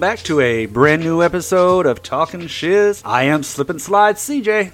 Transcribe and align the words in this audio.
welcome 0.00 0.16
back 0.16 0.24
to 0.24 0.40
a 0.40 0.64
brand 0.64 1.02
new 1.02 1.22
episode 1.22 1.84
of 1.84 2.02
Talking 2.02 2.46
Shiz. 2.46 3.02
I 3.04 3.24
am 3.24 3.42
Slip 3.42 3.68
and 3.68 3.82
Slide 3.82 4.16
CJ. 4.16 4.72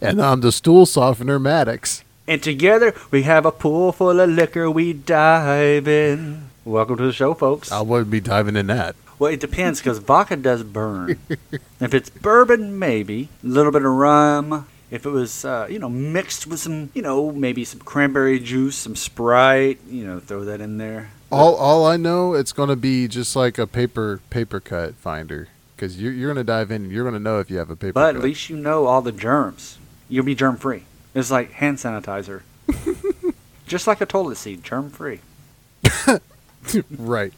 And 0.00 0.18
I'm 0.18 0.40
the 0.40 0.50
stool 0.50 0.86
softener 0.86 1.38
Maddox. 1.38 2.04
And 2.26 2.42
together 2.42 2.94
we 3.10 3.24
have 3.24 3.44
a 3.44 3.52
pool 3.52 3.92
full 3.92 4.18
of 4.18 4.30
liquor 4.30 4.70
we 4.70 4.94
dive 4.94 5.86
in. 5.86 6.48
Welcome 6.64 6.96
to 6.96 7.02
the 7.02 7.12
show, 7.12 7.34
folks. 7.34 7.70
I 7.70 7.82
wouldn't 7.82 8.10
be 8.10 8.20
diving 8.20 8.56
in 8.56 8.68
that. 8.68 8.96
Well, 9.18 9.30
it 9.30 9.40
depends 9.40 9.80
because 9.80 9.98
vodka 9.98 10.36
does 10.36 10.62
burn. 10.62 11.18
if 11.80 11.92
it's 11.92 12.08
bourbon, 12.08 12.78
maybe. 12.78 13.28
A 13.44 13.46
little 13.46 13.72
bit 13.72 13.84
of 13.84 13.92
rum. 13.92 14.66
If 14.92 15.06
it 15.06 15.10
was, 15.10 15.46
uh, 15.46 15.68
you 15.70 15.78
know, 15.78 15.88
mixed 15.88 16.46
with 16.46 16.60
some, 16.60 16.90
you 16.92 17.00
know, 17.00 17.32
maybe 17.32 17.64
some 17.64 17.80
cranberry 17.80 18.38
juice, 18.38 18.76
some 18.76 18.94
Sprite, 18.94 19.78
you 19.88 20.06
know, 20.06 20.20
throw 20.20 20.44
that 20.44 20.60
in 20.60 20.76
there. 20.76 21.12
All, 21.30 21.54
all 21.54 21.86
I 21.86 21.96
know, 21.96 22.34
it's 22.34 22.52
going 22.52 22.68
to 22.68 22.76
be 22.76 23.08
just 23.08 23.34
like 23.34 23.56
a 23.56 23.66
paper 23.66 24.20
paper 24.28 24.60
cut 24.60 24.94
finder 24.96 25.48
because 25.74 25.98
you're, 25.98 26.12
you're 26.12 26.28
going 26.30 26.44
to 26.44 26.52
dive 26.52 26.70
in 26.70 26.82
and 26.82 26.92
you're 26.92 27.04
going 27.04 27.14
to 27.14 27.20
know 27.20 27.40
if 27.40 27.50
you 27.50 27.56
have 27.56 27.70
a 27.70 27.74
paper 27.74 27.94
But 27.94 28.08
cut. 28.12 28.16
at 28.16 28.22
least 28.22 28.50
you 28.50 28.56
know 28.58 28.84
all 28.84 29.00
the 29.00 29.12
germs. 29.12 29.78
You'll 30.10 30.26
be 30.26 30.34
germ 30.34 30.58
free. 30.58 30.82
It's 31.14 31.30
like 31.30 31.52
hand 31.52 31.78
sanitizer. 31.78 32.42
Just 33.66 33.86
like 33.86 34.02
a 34.02 34.06
toilet 34.06 34.36
seat, 34.36 34.62
germ 34.62 34.90
free. 34.90 35.20
right. 36.98 37.32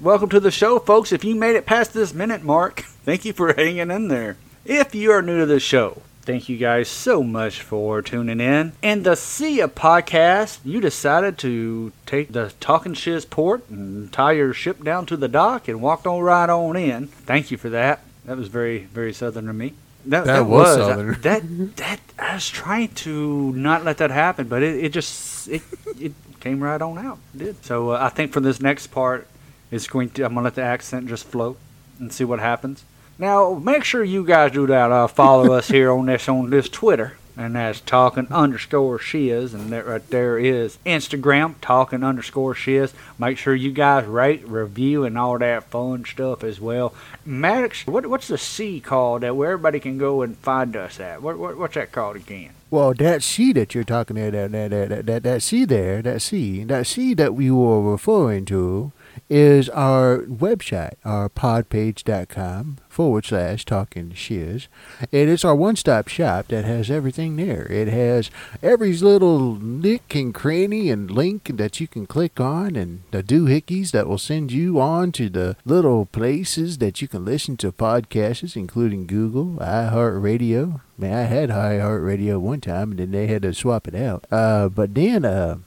Welcome 0.00 0.30
to 0.30 0.40
the 0.40 0.50
show, 0.50 0.78
folks. 0.78 1.12
If 1.12 1.24
you 1.24 1.34
made 1.34 1.56
it 1.56 1.66
past 1.66 1.92
this 1.92 2.14
minute 2.14 2.42
mark, 2.42 2.80
thank 3.04 3.26
you 3.26 3.34
for 3.34 3.52
hanging 3.52 3.90
in 3.90 4.08
there. 4.08 4.38
If 4.64 4.94
you 4.94 5.12
are 5.12 5.20
new 5.20 5.40
to 5.40 5.46
the 5.46 5.60
show, 5.60 6.00
thank 6.28 6.46
you 6.46 6.58
guys 6.58 6.86
so 6.88 7.22
much 7.22 7.62
for 7.62 8.02
tuning 8.02 8.38
in. 8.38 8.70
In 8.82 9.02
the 9.02 9.16
Sea 9.16 9.60
of 9.60 9.74
Podcast, 9.74 10.58
you 10.62 10.78
decided 10.78 11.38
to 11.38 11.90
take 12.04 12.32
the 12.32 12.52
Talking 12.60 12.92
Shiz 12.92 13.24
port 13.24 13.66
and 13.70 14.12
tie 14.12 14.32
your 14.32 14.52
ship 14.52 14.84
down 14.84 15.06
to 15.06 15.16
the 15.16 15.26
dock 15.26 15.68
and 15.68 15.80
walked 15.80 16.06
on 16.06 16.20
right 16.20 16.50
on 16.50 16.76
in. 16.76 17.06
Thank 17.06 17.50
you 17.50 17.56
for 17.56 17.70
that. 17.70 18.00
That 18.26 18.36
was 18.36 18.48
very, 18.48 18.80
very 18.80 19.14
southern 19.14 19.48
of 19.48 19.56
me. 19.56 19.72
That, 20.04 20.26
That 20.26 20.44
was 20.44 20.76
Southern. 20.76 21.18
that 21.22 21.76
that 21.76 22.00
I 22.18 22.34
was 22.34 22.48
trying 22.50 22.88
to 22.88 23.52
not 23.54 23.86
let 23.86 23.96
that 23.96 24.10
happen, 24.10 24.48
but 24.48 24.62
it, 24.62 24.84
it 24.84 24.92
just 24.92 25.48
it, 25.48 25.62
it 25.98 26.12
came 26.40 26.62
right 26.62 26.80
on 26.80 26.98
out. 26.98 27.18
It 27.34 27.38
did. 27.38 27.64
So 27.64 27.92
uh, 27.92 27.98
I 28.02 28.10
think 28.10 28.32
for 28.32 28.40
this 28.40 28.60
next 28.60 28.88
part, 28.88 29.26
it's 29.70 29.86
going 29.88 30.10
to 30.10 30.24
I'm 30.24 30.34
gonna 30.34 30.44
let 30.44 30.56
the 30.56 30.62
accent 30.62 31.08
just 31.08 31.24
float 31.24 31.58
and 31.98 32.12
see 32.12 32.24
what 32.24 32.38
happens. 32.38 32.84
Now 33.18 33.54
make 33.54 33.84
sure 33.84 34.04
you 34.04 34.24
guys 34.24 34.52
do 34.52 34.66
that. 34.68 34.90
Uh, 34.92 35.06
follow 35.08 35.52
us 35.52 35.68
here 35.68 35.90
on 35.90 36.06
this 36.06 36.28
on 36.28 36.50
this 36.50 36.68
Twitter. 36.68 37.16
And 37.36 37.54
that's 37.54 37.80
talking 37.80 38.26
underscore 38.32 38.98
shiz, 38.98 39.54
and 39.54 39.70
that 39.70 39.86
right 39.86 40.04
there 40.10 40.40
is 40.40 40.76
Instagram 40.84 41.54
talking 41.60 42.02
underscore 42.02 42.56
shiz. 42.56 42.92
Make 43.16 43.38
sure 43.38 43.54
you 43.54 43.70
guys 43.70 44.06
rate, 44.06 44.44
review, 44.48 45.04
and 45.04 45.16
all 45.16 45.38
that 45.38 45.70
fun 45.70 46.04
stuff 46.04 46.42
as 46.42 46.60
well. 46.60 46.92
Maddox, 47.24 47.86
what, 47.86 48.06
what's 48.06 48.26
the 48.26 48.38
C 48.38 48.80
called 48.80 49.20
that 49.22 49.36
where 49.36 49.52
everybody 49.52 49.78
can 49.78 49.98
go 49.98 50.22
and 50.22 50.36
find 50.38 50.74
us 50.74 50.98
at? 50.98 51.22
What, 51.22 51.38
what 51.38 51.56
what's 51.56 51.74
that 51.74 51.92
called 51.92 52.16
again? 52.16 52.50
Well, 52.72 52.92
that 52.94 53.22
sea 53.22 53.52
that 53.52 53.72
you're 53.72 53.84
talking 53.84 54.16
there, 54.16 54.32
that 54.32 54.50
that 54.50 54.70
that 54.70 55.06
that, 55.06 55.22
that, 55.22 55.42
sea 55.44 55.64
there, 55.64 56.02
that 56.02 56.20
sea, 56.20 56.64
that 56.64 56.88
sea 56.88 57.14
that 57.14 57.36
we 57.36 57.52
were 57.52 57.92
referring 57.92 58.46
to, 58.46 58.90
is 59.28 59.68
our 59.70 60.18
website, 60.22 60.94
our 61.04 61.28
podpage.com 61.28 62.78
forward 62.88 63.24
slash 63.24 63.64
talking 63.64 64.12
shiz. 64.12 64.66
And 65.00 65.08
It 65.12 65.28
is 65.28 65.44
our 65.44 65.54
one-stop 65.54 66.08
shop 66.08 66.48
that 66.48 66.64
has 66.64 66.90
everything 66.90 67.36
there. 67.36 67.70
It 67.70 67.88
has 67.88 68.30
every 68.62 68.96
little 68.96 69.54
nick 69.54 70.14
and 70.14 70.34
cranny 70.34 70.90
and 70.90 71.10
link 71.10 71.56
that 71.56 71.78
you 71.78 71.86
can 71.86 72.06
click 72.06 72.40
on, 72.40 72.74
and 72.74 73.02
the 73.10 73.22
doohickeys 73.22 73.92
that 73.92 74.08
will 74.08 74.18
send 74.18 74.50
you 74.50 74.80
on 74.80 75.12
to 75.12 75.28
the 75.28 75.56
little 75.64 76.06
places 76.06 76.78
that 76.78 77.00
you 77.00 77.06
can 77.06 77.24
listen 77.24 77.56
to 77.58 77.70
podcasts, 77.70 78.56
including 78.56 79.06
Google, 79.06 79.56
iHeartRadio. 79.60 80.80
Man, 80.96 81.16
I 81.16 81.22
had 81.22 81.50
iHeartRadio 81.50 82.40
one 82.40 82.60
time, 82.60 82.90
and 82.90 82.98
then 82.98 83.10
they 83.12 83.28
had 83.28 83.42
to 83.42 83.54
swap 83.54 83.86
it 83.86 83.94
out. 83.94 84.24
Uh, 84.32 84.68
but 84.68 84.94
then, 84.94 85.24
uh, 85.24 85.58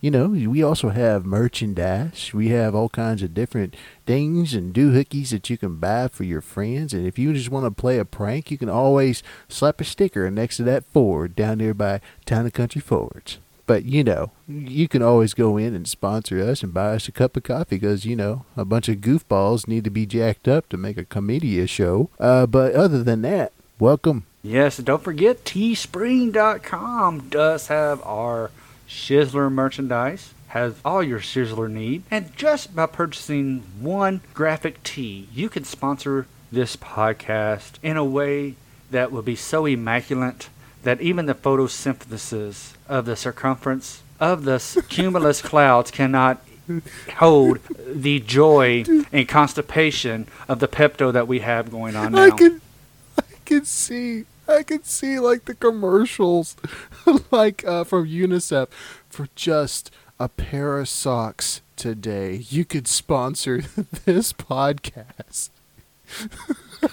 you 0.00 0.10
know, 0.10 0.28
we 0.28 0.62
also 0.62 0.90
have 0.90 1.26
merchandise. 1.26 2.32
We 2.32 2.48
have 2.48 2.74
all 2.74 2.88
kinds 2.88 3.22
of 3.22 3.34
different 3.34 3.74
things 4.06 4.54
and 4.54 4.72
doohickeys 4.72 5.30
that 5.30 5.50
you 5.50 5.58
can 5.58 5.76
buy 5.76 6.08
for 6.08 6.22
your 6.24 6.40
friends. 6.40 6.94
And 6.94 7.06
if 7.06 7.18
you 7.18 7.32
just 7.32 7.50
want 7.50 7.66
to 7.66 7.70
play 7.70 7.98
a 7.98 8.04
prank, 8.04 8.50
you 8.50 8.58
can 8.58 8.68
always 8.68 9.22
slap 9.48 9.80
a 9.80 9.84
sticker 9.84 10.30
next 10.30 10.58
to 10.58 10.62
that 10.64 10.84
Ford 10.84 11.34
down 11.34 11.58
there 11.58 11.74
by 11.74 12.00
Town 12.26 12.44
and 12.44 12.54
Country 12.54 12.80
Forwards. 12.80 13.38
But, 13.66 13.84
you 13.84 14.02
know, 14.02 14.30
you 14.46 14.88
can 14.88 15.02
always 15.02 15.34
go 15.34 15.58
in 15.58 15.74
and 15.74 15.86
sponsor 15.86 16.40
us 16.40 16.62
and 16.62 16.72
buy 16.72 16.94
us 16.94 17.06
a 17.08 17.12
cup 17.12 17.36
of 17.36 17.42
coffee 17.42 17.76
because, 17.76 18.06
you 18.06 18.16
know, 18.16 18.46
a 18.56 18.64
bunch 18.64 18.88
of 18.88 18.98
goofballs 18.98 19.68
need 19.68 19.84
to 19.84 19.90
be 19.90 20.06
jacked 20.06 20.48
up 20.48 20.68
to 20.70 20.78
make 20.78 20.96
a 20.96 21.04
comedia 21.04 21.66
show. 21.66 22.08
Uh, 22.18 22.46
but 22.46 22.72
other 22.72 23.02
than 23.02 23.22
that, 23.22 23.52
welcome. 23.78 24.24
Yes, 24.42 24.78
don't 24.78 25.02
forget 25.02 25.44
teespring.com 25.44 27.28
does 27.28 27.66
have 27.66 28.00
our 28.06 28.50
Shizzler 28.88 29.50
merchandise. 29.52 30.34
Has 30.48 30.76
all 30.82 31.02
your 31.02 31.20
Shizzler 31.20 31.70
need. 31.70 32.04
And 32.10 32.34
just 32.34 32.74
by 32.74 32.86
purchasing 32.86 33.62
one 33.80 34.22
graphic 34.32 34.82
tee, 34.82 35.28
you 35.34 35.50
can 35.50 35.64
sponsor 35.64 36.26
this 36.50 36.74
podcast 36.74 37.72
in 37.82 37.98
a 37.98 38.04
way 38.04 38.54
that 38.90 39.12
will 39.12 39.22
be 39.22 39.36
so 39.36 39.66
immaculate 39.66 40.48
that 40.84 41.00
even 41.02 41.26
the 41.26 41.34
photosynthesis 41.34 42.72
of 42.88 43.04
the 43.04 43.16
circumference 43.16 44.02
of 44.18 44.44
the 44.44 44.58
cumulus 44.88 45.42
clouds 45.42 45.90
cannot 45.90 46.42
hold 47.16 47.58
the 47.86 48.20
joy 48.20 48.84
and 49.12 49.28
constipation 49.28 50.26
of 50.48 50.60
the 50.60 50.68
Pepto 50.68 51.12
that 51.12 51.28
we 51.28 51.40
have 51.40 51.70
going 51.70 51.96
on 51.96 52.12
now. 52.12 52.22
I 52.22 52.30
can, 52.30 52.60
I 53.18 53.22
can 53.44 53.64
see, 53.64 54.24
I 54.48 54.62
can 54.62 54.82
see 54.82 55.18
like 55.18 55.44
the 55.44 55.54
commercials, 55.54 56.56
like 57.30 57.64
uh, 57.64 57.84
from 57.84 58.08
UNICEF 58.08 58.68
for 59.08 59.28
just 59.34 59.90
a 60.18 60.28
pair 60.28 60.78
of 60.78 60.88
socks 60.88 61.60
today. 61.76 62.44
You 62.48 62.64
could 62.64 62.88
sponsor 62.88 63.58
this 64.04 64.32
podcast. 64.32 65.50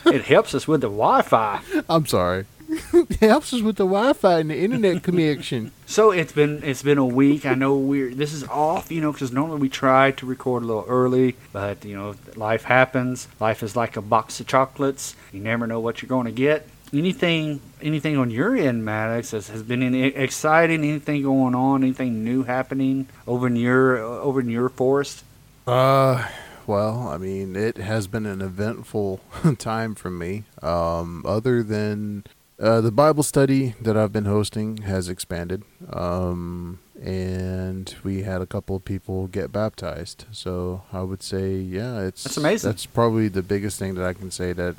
it 0.05 0.23
helps 0.23 0.53
us 0.53 0.67
with 0.67 0.81
the 0.81 0.87
Wi-Fi. 0.87 1.61
I'm 1.89 2.05
sorry. 2.05 2.45
it 2.93 3.19
helps 3.19 3.53
us 3.53 3.61
with 3.61 3.75
the 3.77 3.85
Wi-Fi 3.85 4.39
and 4.39 4.49
the 4.49 4.57
internet 4.57 5.03
connection. 5.03 5.71
So 5.85 6.11
it's 6.11 6.33
been 6.33 6.63
it's 6.63 6.81
been 6.81 6.97
a 6.97 7.05
week. 7.05 7.45
I 7.45 7.53
know 7.53 7.77
we're 7.77 8.13
this 8.13 8.33
is 8.33 8.43
off, 8.45 8.91
you 8.91 9.01
know, 9.01 9.11
because 9.11 9.31
normally 9.31 9.59
we 9.59 9.69
try 9.69 10.11
to 10.11 10.25
record 10.25 10.63
a 10.63 10.65
little 10.65 10.85
early, 10.87 11.35
but 11.53 11.85
you 11.85 11.95
know, 11.95 12.15
life 12.35 12.63
happens. 12.63 13.27
Life 13.39 13.61
is 13.61 13.75
like 13.75 13.95
a 13.95 14.01
box 14.01 14.39
of 14.39 14.47
chocolates. 14.47 15.15
You 15.31 15.41
never 15.41 15.67
know 15.67 15.79
what 15.79 16.01
you're 16.01 16.09
going 16.09 16.25
to 16.25 16.31
get. 16.31 16.67
Anything 16.97 17.61
anything 17.81 18.17
on 18.17 18.29
your 18.29 18.55
end, 18.55 18.85
Maddox, 18.85 19.31
has, 19.31 19.49
has 19.49 19.63
been 19.63 19.83
any 19.83 20.03
exciting? 20.03 20.83
Anything 20.83 21.23
going 21.23 21.55
on? 21.55 21.83
Anything 21.83 22.23
new 22.23 22.43
happening 22.43 23.07
over 23.27 23.47
in 23.47 23.55
your 23.55 23.97
over 23.97 24.39
in 24.39 24.49
your 24.49 24.69
forest? 24.69 25.23
Uh, 25.67 26.27
well, 26.67 27.07
I 27.07 27.17
mean, 27.17 27.55
it 27.55 27.77
has 27.77 28.07
been 28.07 28.25
an 28.25 28.41
eventful 28.41 29.19
time 29.57 29.95
for 29.95 30.09
me. 30.09 30.43
Um, 30.61 31.23
other 31.25 31.63
than 31.63 32.23
uh, 32.59 32.81
the 32.81 32.91
Bible 32.91 33.23
study 33.23 33.75
that 33.81 33.97
I've 33.97 34.13
been 34.13 34.25
hosting 34.25 34.77
has 34.77 35.09
expanded. 35.09 35.63
Um, 35.91 36.79
and 37.01 37.93
we 38.03 38.23
had 38.23 38.41
a 38.41 38.45
couple 38.45 38.75
of 38.75 38.85
people 38.85 39.27
get 39.27 39.51
baptized. 39.51 40.25
So 40.31 40.83
I 40.93 41.01
would 41.01 41.21
say, 41.21 41.55
yeah, 41.55 41.99
it's 41.99 42.23
That's 42.23 42.37
amazing. 42.37 42.71
That's 42.71 42.85
probably 42.85 43.27
the 43.27 43.43
biggest 43.43 43.77
thing 43.77 43.95
that 43.95 44.05
I 44.05 44.13
can 44.13 44.31
say 44.31 44.53
that 44.53 44.75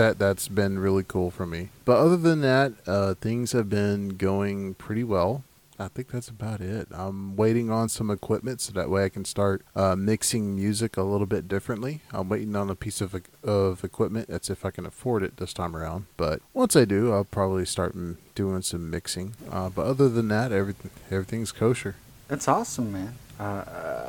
that 0.00 0.18
that's 0.18 0.48
been 0.48 0.78
really 0.78 1.04
cool 1.06 1.30
for 1.30 1.44
me. 1.44 1.68
But 1.84 1.98
other 1.98 2.16
than 2.16 2.40
that, 2.40 2.72
uh, 2.86 3.14
things 3.14 3.52
have 3.52 3.68
been 3.68 4.16
going 4.16 4.72
pretty 4.74 5.04
well. 5.04 5.44
I 5.78 5.88
think 5.88 6.10
that's 6.10 6.28
about 6.28 6.60
it. 6.62 6.88
I'm 6.90 7.36
waiting 7.36 7.70
on 7.70 7.90
some 7.90 8.10
equipment 8.10 8.62
so 8.62 8.72
that 8.72 8.88
way 8.88 9.04
I 9.04 9.08
can 9.10 9.26
start 9.26 9.62
uh, 9.76 9.96
mixing 9.96 10.56
music 10.56 10.96
a 10.96 11.02
little 11.02 11.26
bit 11.26 11.48
differently. 11.48 12.00
I'm 12.12 12.30
waiting 12.30 12.56
on 12.56 12.70
a 12.70 12.74
piece 12.74 13.02
of 13.02 13.14
of 13.44 13.84
equipment. 13.84 14.28
That's 14.28 14.48
if 14.48 14.64
I 14.64 14.70
can 14.70 14.86
afford 14.86 15.22
it 15.22 15.36
this 15.36 15.52
time 15.52 15.76
around. 15.76 16.06
But 16.16 16.40
once 16.54 16.76
I 16.76 16.86
do, 16.86 17.12
I'll 17.12 17.24
probably 17.24 17.66
start 17.66 17.94
doing 18.34 18.62
some 18.62 18.90
mixing. 18.90 19.34
Uh, 19.50 19.68
but 19.68 19.86
other 19.86 20.08
than 20.08 20.28
that, 20.28 20.50
everything 20.50 20.90
everything's 21.10 21.52
kosher. 21.52 21.96
That's 22.28 22.48
awesome, 22.48 22.92
man. 22.92 23.16
Uh, 23.40 23.64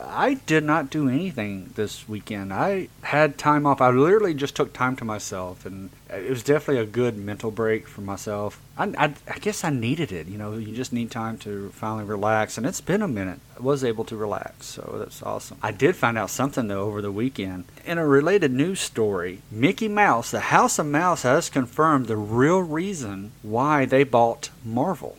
I 0.09 0.33
did 0.45 0.65
not 0.65 0.89
do 0.89 1.07
anything 1.07 1.71
this 1.75 2.09
weekend. 2.09 2.51
I 2.51 2.89
had 3.01 3.37
time 3.37 3.65
off. 3.65 3.79
I 3.79 3.89
literally 3.89 4.33
just 4.33 4.57
took 4.57 4.73
time 4.73 4.97
to 4.97 5.05
myself, 5.05 5.65
and 5.65 5.89
it 6.09 6.29
was 6.29 6.43
definitely 6.43 6.83
a 6.83 6.85
good 6.85 7.15
mental 7.15 7.49
break 7.49 7.87
for 7.87 8.01
myself. 8.01 8.59
I, 8.77 8.87
I, 8.97 9.13
I 9.33 9.39
guess 9.39 9.63
I 9.63 9.69
needed 9.69 10.11
it. 10.11 10.27
You 10.27 10.37
know, 10.37 10.57
you 10.57 10.75
just 10.75 10.91
need 10.91 11.11
time 11.11 11.37
to 11.39 11.69
finally 11.69 12.03
relax, 12.03 12.57
and 12.57 12.67
it's 12.67 12.81
been 12.81 13.01
a 13.01 13.07
minute. 13.07 13.39
I 13.57 13.61
was 13.61 13.85
able 13.85 14.03
to 14.05 14.17
relax, 14.17 14.65
so 14.65 14.97
that's 14.99 15.23
awesome. 15.23 15.59
I 15.63 15.71
did 15.71 15.95
find 15.95 16.17
out 16.17 16.29
something 16.29 16.67
though 16.67 16.83
over 16.83 17.01
the 17.01 17.11
weekend. 17.11 17.63
In 17.85 17.97
a 17.97 18.05
related 18.05 18.51
news 18.51 18.81
story, 18.81 19.43
Mickey 19.49 19.87
Mouse, 19.87 20.29
the 20.29 20.41
House 20.41 20.77
of 20.77 20.87
Mouse, 20.87 21.21
has 21.21 21.49
confirmed 21.49 22.07
the 22.07 22.17
real 22.17 22.59
reason 22.59 23.31
why 23.43 23.85
they 23.85 24.03
bought 24.03 24.49
Marvel. 24.65 25.15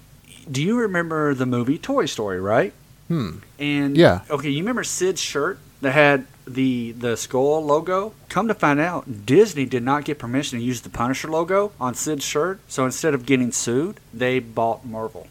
Do 0.51 0.63
you 0.63 0.77
remember 0.77 1.33
the 1.33 1.47
movie 1.47 1.79
Toy 1.79 2.05
Story, 2.05 2.39
right? 2.39 2.75
Hmm. 3.13 3.31
And 3.59 3.95
Yeah. 3.95 4.21
okay, 4.31 4.49
you 4.49 4.61
remember 4.61 4.85
Sid's 4.85 5.21
shirt 5.21 5.59
that 5.83 5.93
had 5.93 6.25
the 6.47 6.93
the 6.93 7.15
skull 7.17 7.63
logo. 7.63 8.15
Come 8.31 8.49
to 8.49 8.55
find 8.55 8.81
out, 8.81 9.27
Disney 9.27 9.67
did 9.67 9.83
not 9.83 10.07
get 10.07 10.19
permission 10.19 10.59
to 10.59 10.65
use 10.65 10.81
the 10.81 10.89
Punisher 10.89 11.29
logo 11.29 11.73
on 11.79 11.95
Sid's 11.95 12.25
shirt. 12.25 12.61
So 12.69 12.87
instead 12.87 13.13
of 13.13 13.27
getting 13.27 13.53
sued, 13.53 13.99
they 14.15 14.39
bought 14.39 14.87
Marvel. 14.87 15.27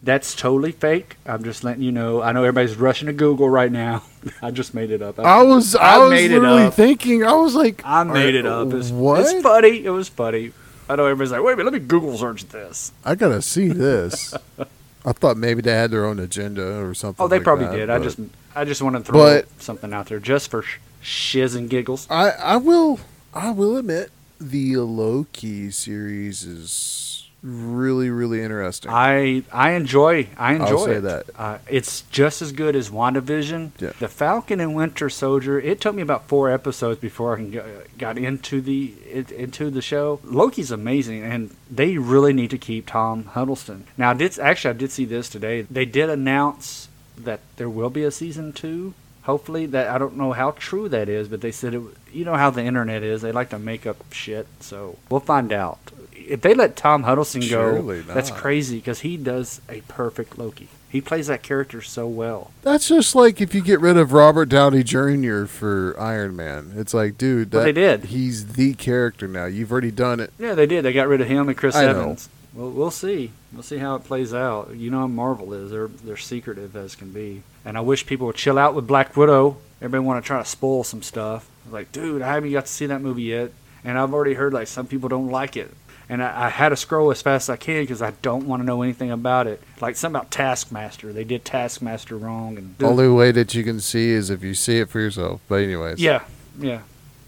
That's 0.00 0.34
totally 0.36 0.70
fake. 0.70 1.16
I'm 1.26 1.42
just 1.42 1.64
letting 1.64 1.82
you 1.82 1.90
know. 1.90 2.22
I 2.22 2.30
know 2.30 2.44
everybody's 2.44 2.76
rushing 2.76 3.06
to 3.06 3.12
Google 3.12 3.48
right 3.48 3.72
now. 3.72 4.04
I 4.42 4.52
just 4.52 4.72
made 4.72 4.90
it 4.92 5.02
up. 5.02 5.18
I 5.18 5.42
was 5.42 5.74
I, 5.74 5.94
I 5.94 5.98
was 5.98 6.10
literally 6.12 6.70
thinking. 6.70 7.24
I 7.24 7.32
was 7.32 7.56
like, 7.56 7.82
I 7.84 8.04
made 8.04 8.36
it 8.36 8.46
up. 8.46 8.72
It's, 8.74 8.90
what? 8.90 9.20
It's 9.22 9.42
funny. 9.42 9.84
It 9.84 9.90
was 9.90 10.08
funny. 10.08 10.52
I 10.88 10.94
know 10.96 11.06
everybody's 11.06 11.32
like, 11.32 11.42
wait 11.42 11.54
a 11.54 11.56
minute, 11.56 11.72
let 11.72 11.82
me 11.82 11.88
Google 11.88 12.16
search 12.16 12.44
this. 12.48 12.92
I 13.04 13.16
gotta 13.16 13.42
see 13.42 13.68
this. 13.68 14.34
I 15.04 15.12
thought 15.12 15.36
maybe 15.36 15.60
they 15.60 15.72
had 15.72 15.90
their 15.90 16.06
own 16.06 16.18
agenda 16.18 16.80
or 16.82 16.94
something. 16.94 17.22
Oh, 17.22 17.28
they 17.28 17.36
like 17.36 17.44
probably 17.44 17.66
that, 17.66 17.76
did. 17.76 17.90
I 17.90 17.98
just, 17.98 18.18
I 18.54 18.64
just 18.64 18.80
wanted 18.82 19.00
to 19.00 19.04
throw 19.04 19.20
But- 19.42 19.60
something 19.62 19.92
out 19.92 20.06
there 20.06 20.18
just 20.18 20.50
for 20.50 20.62
sh- 20.62 20.78
shiz 21.02 21.54
and 21.54 21.68
giggles. 21.68 22.06
I 22.10 22.30
I 22.30 22.56
will 22.56 23.00
I 23.34 23.50
will 23.50 23.76
admit 23.76 24.10
the 24.40 24.76
Loki 24.78 25.70
series 25.70 26.44
is 26.44 27.23
really 27.44 28.08
really 28.08 28.40
interesting. 28.40 28.90
I, 28.90 29.42
I 29.52 29.72
enjoy, 29.72 30.28
I 30.38 30.54
enjoy 30.54 30.66
I'll 30.66 30.84
say 30.84 30.94
it. 30.94 31.00
that. 31.02 31.26
Uh, 31.36 31.58
it's 31.68 32.00
just 32.10 32.40
as 32.40 32.52
good 32.52 32.74
as 32.74 32.88
WandaVision. 32.88 33.72
Yeah. 33.78 33.92
The 34.00 34.08
Falcon 34.08 34.60
and 34.60 34.74
Winter 34.74 35.10
Soldier. 35.10 35.60
It 35.60 35.80
took 35.80 35.94
me 35.94 36.02
about 36.02 36.26
four 36.26 36.50
episodes 36.50 37.00
before 37.00 37.38
I 37.38 37.82
got 37.98 38.16
into 38.16 38.62
the 38.62 38.94
it, 39.04 39.30
into 39.30 39.70
the 39.70 39.82
show. 39.82 40.20
Loki's 40.24 40.70
amazing, 40.70 41.22
and 41.22 41.54
they 41.70 41.98
really 41.98 42.32
need 42.32 42.50
to 42.50 42.58
keep 42.58 42.86
Tom 42.86 43.24
Hiddleston. 43.24 43.82
Now, 43.98 44.10
I 44.10 44.14
did 44.14 44.38
actually 44.38 44.70
I 44.70 44.78
did 44.78 44.90
see 44.90 45.04
this 45.04 45.28
today. 45.28 45.62
They 45.62 45.84
did 45.84 46.08
announce 46.08 46.88
that 47.18 47.40
there 47.56 47.68
will 47.68 47.90
be 47.90 48.04
a 48.04 48.10
season 48.10 48.52
two. 48.52 48.94
Hopefully, 49.24 49.64
that 49.66 49.88
I 49.88 49.96
don't 49.98 50.16
know 50.16 50.32
how 50.32 50.50
true 50.52 50.88
that 50.88 51.08
is, 51.08 51.28
but 51.28 51.40
they 51.40 51.52
said 51.52 51.74
it. 51.74 51.82
You 52.12 52.24
know 52.24 52.34
how 52.36 52.50
the 52.50 52.62
internet 52.62 53.02
is; 53.02 53.22
they 53.22 53.32
like 53.32 53.50
to 53.50 53.58
make 53.58 53.86
up 53.86 53.96
shit. 54.12 54.46
So 54.60 54.98
we'll 55.10 55.20
find 55.20 55.52
out. 55.52 55.78
If 56.28 56.40
they 56.40 56.54
let 56.54 56.76
Tom 56.76 57.04
Hiddleston 57.04 57.42
Surely 57.42 58.02
go, 58.02 58.14
that's 58.14 58.30
crazy 58.30 58.76
because 58.76 59.00
he 59.00 59.16
does 59.16 59.60
a 59.68 59.80
perfect 59.82 60.38
Loki. 60.38 60.68
He 60.88 61.00
plays 61.00 61.26
that 61.26 61.42
character 61.42 61.82
so 61.82 62.06
well. 62.06 62.52
That's 62.62 62.86
just 62.86 63.16
like 63.16 63.40
if 63.40 63.52
you 63.52 63.62
get 63.62 63.80
rid 63.80 63.96
of 63.96 64.12
Robert 64.12 64.46
Downey 64.48 64.84
Jr. 64.84 65.44
for 65.46 65.96
Iron 65.98 66.36
Man. 66.36 66.72
It's 66.76 66.94
like, 66.94 67.18
dude, 67.18 67.50
that, 67.50 67.56
Well, 67.56 67.66
they 67.66 67.72
did. 67.72 68.04
He's 68.04 68.52
the 68.54 68.74
character 68.74 69.26
now. 69.26 69.46
You've 69.46 69.72
already 69.72 69.90
done 69.90 70.20
it. 70.20 70.32
Yeah, 70.38 70.54
they 70.54 70.66
did. 70.66 70.84
They 70.84 70.92
got 70.92 71.08
rid 71.08 71.20
of 71.20 71.26
him 71.26 71.48
and 71.48 71.58
Chris 71.58 71.74
I 71.74 71.86
know. 71.86 71.90
Evans. 71.90 72.28
Well, 72.54 72.70
we'll 72.70 72.92
see. 72.92 73.32
We'll 73.52 73.64
see 73.64 73.78
how 73.78 73.96
it 73.96 74.04
plays 74.04 74.32
out. 74.32 74.76
You 74.76 74.88
know 74.92 75.00
how 75.00 75.06
Marvel 75.08 75.52
is. 75.52 75.72
They're 75.72 75.88
they're 75.88 76.16
secretive 76.16 76.76
as 76.76 76.94
can 76.94 77.10
be. 77.10 77.42
And 77.64 77.76
I 77.76 77.80
wish 77.80 78.06
people 78.06 78.28
would 78.28 78.36
chill 78.36 78.56
out 78.58 78.74
with 78.76 78.86
Black 78.86 79.16
Widow. 79.16 79.56
Everybody 79.80 80.04
want 80.06 80.22
to 80.24 80.26
try 80.26 80.38
to 80.38 80.48
spoil 80.48 80.84
some 80.84 81.02
stuff. 81.02 81.48
Like, 81.68 81.90
dude, 81.90 82.22
I 82.22 82.34
haven't 82.34 82.52
got 82.52 82.66
to 82.66 82.72
see 82.72 82.86
that 82.86 83.00
movie 83.00 83.22
yet, 83.24 83.50
and 83.82 83.98
I've 83.98 84.14
already 84.14 84.34
heard 84.34 84.52
like 84.52 84.68
some 84.68 84.86
people 84.86 85.08
don't 85.08 85.30
like 85.30 85.56
it. 85.56 85.74
And 86.08 86.22
I, 86.22 86.46
I 86.46 86.48
had 86.50 86.68
to 86.68 86.76
scroll 86.76 87.10
as 87.10 87.22
fast 87.22 87.48
as 87.48 87.54
I 87.54 87.56
can 87.56 87.82
because 87.82 88.02
I 88.02 88.10
don't 88.22 88.46
want 88.46 88.62
to 88.62 88.66
know 88.66 88.82
anything 88.82 89.10
about 89.10 89.46
it. 89.46 89.62
Like 89.80 89.96
something 89.96 90.20
about 90.20 90.30
Taskmaster. 90.30 91.12
They 91.12 91.24
did 91.24 91.44
Taskmaster 91.44 92.16
wrong, 92.16 92.58
and 92.58 92.76
the 92.78 92.86
Only 92.86 93.08
way 93.08 93.32
that 93.32 93.54
you 93.54 93.64
can 93.64 93.80
see 93.80 94.10
is 94.10 94.28
if 94.30 94.42
you 94.42 94.54
see 94.54 94.78
it 94.78 94.90
for 94.90 95.00
yourself. 95.00 95.40
But 95.48 95.62
anyways, 95.62 96.00
Yeah, 96.00 96.24
yeah. 96.58 96.82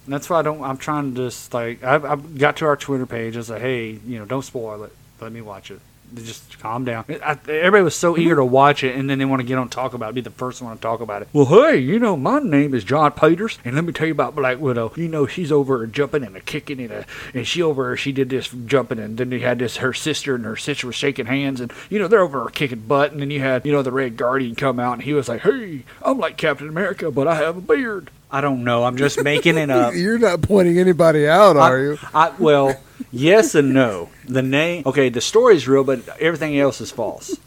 And 0.04 0.14
that's 0.14 0.30
why 0.30 0.38
I 0.38 0.42
don't. 0.42 0.62
I'm 0.62 0.76
trying 0.76 1.14
to 1.14 1.26
just 1.26 1.52
like 1.52 1.82
I've, 1.82 2.04
I've 2.04 2.38
got 2.38 2.56
to 2.58 2.66
our 2.66 2.76
Twitter 2.76 3.06
page. 3.06 3.36
I 3.36 3.40
said, 3.40 3.60
hey, 3.60 3.98
you 4.06 4.18
know, 4.18 4.24
don't 4.24 4.44
spoil 4.44 4.84
it. 4.84 4.92
Let 5.20 5.32
me 5.32 5.40
watch 5.40 5.70
it. 5.70 5.80
Just 6.14 6.58
calm 6.58 6.84
down. 6.84 7.04
I, 7.08 7.38
everybody 7.48 7.82
was 7.82 7.94
so 7.94 8.16
eager 8.16 8.36
to 8.36 8.42
mm-hmm. 8.42 8.50
watch 8.50 8.84
it, 8.84 8.96
and 8.96 9.08
then 9.08 9.18
they 9.18 9.24
want 9.24 9.40
to 9.40 9.46
get 9.46 9.56
on 9.56 9.62
and 9.62 9.72
talk 9.72 9.94
about 9.94 10.10
it. 10.10 10.14
Be 10.14 10.20
the 10.20 10.30
first 10.30 10.62
one 10.62 10.74
to 10.74 10.80
talk 10.80 11.00
about 11.00 11.22
it. 11.22 11.28
Well, 11.32 11.46
hey, 11.46 11.78
you 11.78 11.98
know, 11.98 12.16
my 12.16 12.38
name 12.38 12.74
is 12.74 12.84
John 12.84 13.12
Peters, 13.12 13.58
and 13.64 13.74
let 13.74 13.84
me 13.84 13.92
tell 13.92 14.06
you 14.06 14.12
about 14.12 14.34
Black 14.34 14.58
Widow. 14.58 14.92
You 14.96 15.08
know, 15.08 15.26
she's 15.26 15.52
over 15.52 15.78
there 15.78 15.86
jumping 15.86 16.22
and 16.22 16.36
a 16.36 16.40
kicking 16.40 16.80
and 16.80 16.90
a, 16.90 17.06
and 17.34 17.46
she 17.46 17.62
over 17.62 17.84
there, 17.84 17.96
she 17.96 18.12
did 18.12 18.30
this 18.30 18.48
jumping, 18.48 18.98
and 18.98 19.18
then 19.18 19.30
they 19.30 19.40
had 19.40 19.58
this 19.58 19.78
her 19.78 19.92
sister 19.92 20.34
and 20.34 20.44
her 20.44 20.56
sister 20.56 20.86
was 20.86 20.96
shaking 20.96 21.26
hands, 21.26 21.60
and 21.60 21.72
you 21.90 21.98
know 21.98 22.08
they're 22.08 22.20
over 22.20 22.40
there 22.40 22.48
kicking 22.48 22.80
butt, 22.80 23.12
and 23.12 23.20
then 23.20 23.30
you 23.30 23.40
had 23.40 23.66
you 23.66 23.72
know 23.72 23.82
the 23.82 23.92
Red 23.92 24.16
Guardian 24.16 24.54
come 24.54 24.80
out, 24.80 24.94
and 24.94 25.02
he 25.02 25.12
was 25.12 25.28
like, 25.28 25.42
hey, 25.42 25.82
I'm 26.02 26.18
like 26.18 26.36
Captain 26.36 26.68
America, 26.68 27.10
but 27.10 27.28
I 27.28 27.36
have 27.36 27.56
a 27.56 27.60
beard. 27.60 28.10
I 28.30 28.40
don't 28.40 28.64
know. 28.64 28.84
I'm 28.84 28.96
just 28.96 29.22
making 29.22 29.56
it 29.56 29.70
up. 29.70 29.94
You're 29.94 30.18
not 30.18 30.42
pointing 30.42 30.78
anybody 30.78 31.28
out, 31.28 31.56
are 31.56 31.78
I, 31.78 31.82
you? 31.82 31.98
I, 32.14 32.30
well, 32.38 32.76
yes 33.12 33.54
and 33.54 33.72
no. 33.72 34.10
The 34.26 34.42
name, 34.42 34.82
okay, 34.86 35.08
the 35.08 35.20
story's 35.20 35.66
real, 35.68 35.84
but 35.84 36.08
everything 36.20 36.58
else 36.58 36.80
is 36.80 36.90
false. 36.90 37.38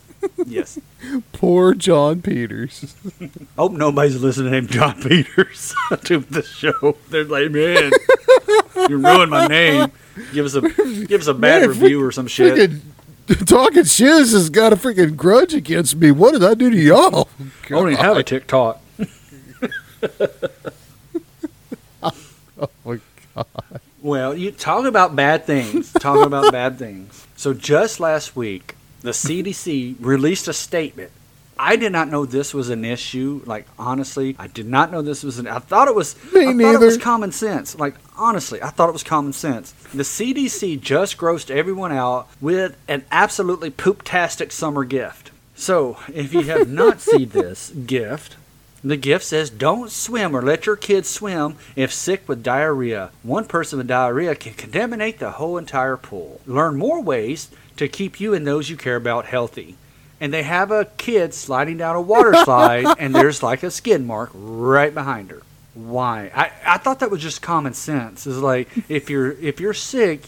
Yes. 0.45 0.79
Poor 1.31 1.73
John 1.73 2.21
Peters. 2.21 2.95
Hope 3.57 3.71
nobody's 3.71 4.21
listening 4.21 4.51
named 4.51 4.69
John 4.69 5.01
Peters 5.01 5.73
to 6.03 6.19
the 6.19 6.43
show. 6.43 6.97
They're 7.09 7.23
like, 7.23 7.51
man, 7.51 7.91
you 8.89 8.97
ruined 8.97 9.31
my 9.31 9.47
name. 9.47 9.91
Give 10.33 10.45
us 10.45 10.55
a 10.55 10.61
give 10.61 11.21
us 11.21 11.27
a 11.27 11.33
bad 11.33 11.61
Man, 11.61 11.69
review 11.69 12.03
or 12.03 12.11
some 12.11 12.27
shit. 12.27 12.71
Talking 13.45 13.83
shiz 13.83 14.33
has 14.33 14.49
got 14.49 14.73
a 14.73 14.75
freaking 14.75 15.15
grudge 15.15 15.53
against 15.53 15.95
me. 15.95 16.11
What 16.11 16.33
did 16.33 16.43
I 16.43 16.55
do 16.55 16.69
to 16.69 16.77
y'all? 16.77 17.29
I 17.39 17.69
don't 17.69 17.91
even 17.91 18.03
have 18.03 18.17
a 18.17 18.23
TikTok. 18.23 18.81
Oh 22.61 22.69
my 23.35 23.45
Well, 24.01 24.35
you 24.35 24.51
talk 24.51 24.85
about 24.85 25.15
bad 25.15 25.45
things. 25.45 25.91
Talk 25.93 26.25
about 26.25 26.51
bad 26.51 26.79
things. 26.79 27.27
So 27.35 27.53
just 27.53 27.99
last 27.99 28.35
week, 28.35 28.75
the 29.01 29.11
CDC 29.11 29.95
released 29.99 30.47
a 30.47 30.53
statement. 30.53 31.11
I 31.57 31.75
did 31.75 31.91
not 31.91 32.07
know 32.07 32.25
this 32.25 32.53
was 32.53 32.69
an 32.69 32.85
issue. 32.85 33.41
Like 33.45 33.67
honestly, 33.77 34.37
I 34.39 34.47
did 34.47 34.65
not 34.65 34.91
know 34.91 35.01
this 35.01 35.23
was 35.23 35.39
an. 35.39 35.47
I 35.47 35.59
thought 35.59 35.89
it 35.89 35.95
was. 35.95 36.15
Me 36.33 36.47
I 36.47 36.53
thought 36.53 36.81
it 36.81 36.85
was 36.85 36.97
common 36.97 37.33
sense. 37.33 37.77
Like 37.77 37.95
honestly, 38.17 38.61
I 38.63 38.69
thought 38.69 38.87
it 38.87 38.93
was 38.93 39.03
common 39.03 39.33
sense. 39.33 39.73
The 39.93 40.03
CDC 40.03 40.79
just 40.79 41.17
grossed 41.17 41.49
everyone 41.51 41.91
out 41.91 42.29
with 42.39 42.77
an 42.87 43.03
absolutely 43.11 43.71
pooptastic 43.71 44.53
summer 44.53 44.85
gift. 44.85 45.31
So 45.53 45.97
if 46.13 46.33
you 46.33 46.43
have 46.43 46.69
not 46.69 47.01
seen 47.01 47.29
this 47.33 47.71
gift, 47.71 48.37
the 48.83 48.97
gift 48.97 49.25
says, 49.25 49.49
Don't 49.49 49.91
swim 49.91 50.35
or 50.35 50.41
let 50.41 50.65
your 50.65 50.75
kids 50.75 51.09
swim 51.09 51.55
if 51.75 51.93
sick 51.93 52.27
with 52.27 52.43
diarrhea. 52.43 53.11
One 53.23 53.45
person 53.45 53.77
with 53.77 53.87
diarrhea 53.87 54.35
can 54.35 54.53
contaminate 54.53 55.19
the 55.19 55.31
whole 55.31 55.57
entire 55.57 55.97
pool. 55.97 56.41
Learn 56.45 56.77
more 56.77 57.01
ways 57.01 57.49
to 57.77 57.87
keep 57.87 58.19
you 58.19 58.33
and 58.33 58.45
those 58.45 58.69
you 58.69 58.77
care 58.77 58.95
about 58.95 59.25
healthy. 59.25 59.75
And 60.21 60.33
they 60.33 60.43
have 60.43 60.71
a 60.71 60.85
kid 60.97 61.33
sliding 61.33 61.77
down 61.77 61.95
a 61.95 62.01
water 62.01 62.33
slide, 62.43 62.95
and 62.99 63.15
there's 63.15 63.43
like 63.43 63.63
a 63.63 63.71
skid 63.71 64.05
mark 64.05 64.31
right 64.33 64.93
behind 64.93 65.31
her. 65.31 65.41
Why? 65.73 66.29
I, 66.35 66.51
I 66.65 66.77
thought 66.77 66.99
that 66.99 67.11
was 67.11 67.21
just 67.21 67.41
common 67.41 67.73
sense. 67.73 68.27
It's 68.27 68.37
like 68.37 68.67
if 68.89 69.09
you're 69.09 69.31
if 69.31 69.61
you're 69.61 69.73
sick, 69.73 70.25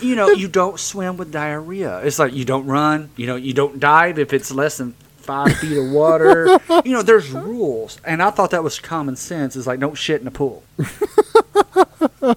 you 0.00 0.16
know, 0.16 0.30
you 0.30 0.48
don't 0.48 0.80
swim 0.80 1.16
with 1.18 1.32
diarrhea. 1.32 1.98
It's 2.00 2.18
like 2.18 2.32
you 2.32 2.44
don't 2.46 2.66
run, 2.66 3.10
you 3.16 3.26
know, 3.26 3.36
you 3.36 3.52
don't 3.52 3.78
dive 3.78 4.18
if 4.18 4.32
it's 4.32 4.50
less 4.50 4.78
than 4.78 4.94
five 5.26 5.56
feet 5.58 5.76
of 5.76 5.90
water. 5.90 6.58
You 6.84 6.92
know, 6.92 7.02
there's 7.02 7.30
rules, 7.30 7.98
and 8.04 8.22
I 8.22 8.30
thought 8.30 8.50
that 8.50 8.62
was 8.62 8.78
common 8.78 9.16
sense. 9.16 9.56
It's 9.56 9.66
like 9.66 9.80
don't 9.80 9.96
shit 9.96 10.20
in 10.20 10.26
the 10.26 10.30
pool. 10.30 10.62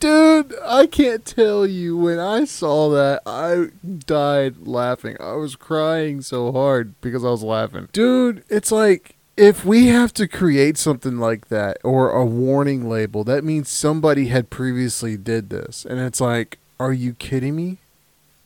Dude, 0.00 0.54
I 0.64 0.86
can't 0.86 1.24
tell 1.24 1.66
you 1.66 1.96
when 1.96 2.18
I 2.18 2.44
saw 2.44 2.90
that, 2.90 3.22
I 3.26 3.66
died 4.06 4.66
laughing. 4.66 5.16
I 5.20 5.34
was 5.34 5.56
crying 5.56 6.22
so 6.22 6.52
hard 6.52 6.94
because 7.00 7.24
I 7.24 7.28
was 7.28 7.42
laughing. 7.42 7.88
Dude, 7.92 8.44
it's 8.48 8.72
like 8.72 9.16
if 9.36 9.64
we 9.64 9.88
have 9.88 10.12
to 10.14 10.28
create 10.28 10.78
something 10.78 11.18
like 11.18 11.48
that 11.48 11.78
or 11.82 12.10
a 12.10 12.24
warning 12.24 12.88
label, 12.88 13.24
that 13.24 13.44
means 13.44 13.68
somebody 13.68 14.28
had 14.28 14.50
previously 14.50 15.16
did 15.16 15.50
this. 15.50 15.84
And 15.84 16.00
it's 16.00 16.20
like, 16.20 16.58
are 16.78 16.92
you 16.92 17.14
kidding 17.14 17.56
me? 17.56 17.78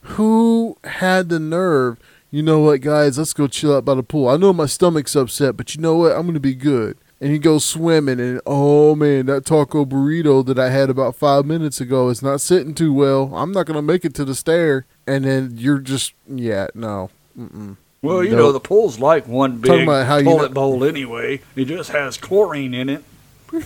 Who 0.02 0.76
had 0.84 1.28
the 1.28 1.40
nerve? 1.40 1.98
You 2.30 2.42
know 2.42 2.60
what, 2.60 2.80
guys? 2.82 3.16
Let's 3.18 3.32
go 3.32 3.46
chill 3.46 3.74
out 3.74 3.84
by 3.86 3.94
the 3.94 4.02
pool. 4.02 4.28
I 4.28 4.36
know 4.36 4.52
my 4.52 4.66
stomach's 4.66 5.16
upset, 5.16 5.56
but 5.56 5.74
you 5.74 5.80
know 5.80 5.96
what? 5.96 6.12
I'm 6.12 6.26
gonna 6.26 6.40
be 6.40 6.54
good. 6.54 6.98
And 7.20 7.32
he 7.32 7.38
goes 7.38 7.64
swimming, 7.64 8.20
and 8.20 8.40
oh 8.46 8.94
man, 8.94 9.26
that 9.26 9.44
taco 9.46 9.84
burrito 9.84 10.44
that 10.46 10.58
I 10.58 10.70
had 10.70 10.90
about 10.90 11.16
five 11.16 11.46
minutes 11.46 11.80
ago 11.80 12.10
is 12.10 12.22
not 12.22 12.40
sitting 12.40 12.74
too 12.74 12.92
well. 12.92 13.34
I'm 13.34 13.50
not 13.52 13.66
gonna 13.66 13.82
make 13.82 14.04
it 14.04 14.14
to 14.14 14.24
the 14.24 14.34
stair. 14.34 14.84
And 15.06 15.24
then 15.24 15.52
you're 15.56 15.78
just, 15.78 16.12
yeah, 16.28 16.66
no. 16.74 17.10
Mm-mm. 17.38 17.76
Well, 18.02 18.22
you 18.22 18.30
Nope. 18.32 18.38
know, 18.38 18.52
the 18.52 18.60
pool's 18.60 18.98
like 19.00 19.26
one 19.26 19.56
big 19.58 19.82
about 19.84 20.06
how 20.06 20.18
you 20.18 20.24
toilet 20.26 20.50
know- 20.50 20.54
bowl 20.54 20.84
anyway. 20.84 21.40
It 21.56 21.64
just 21.64 21.90
has 21.90 22.18
chlorine 22.18 22.74
in 22.74 22.88
it. 22.90 23.04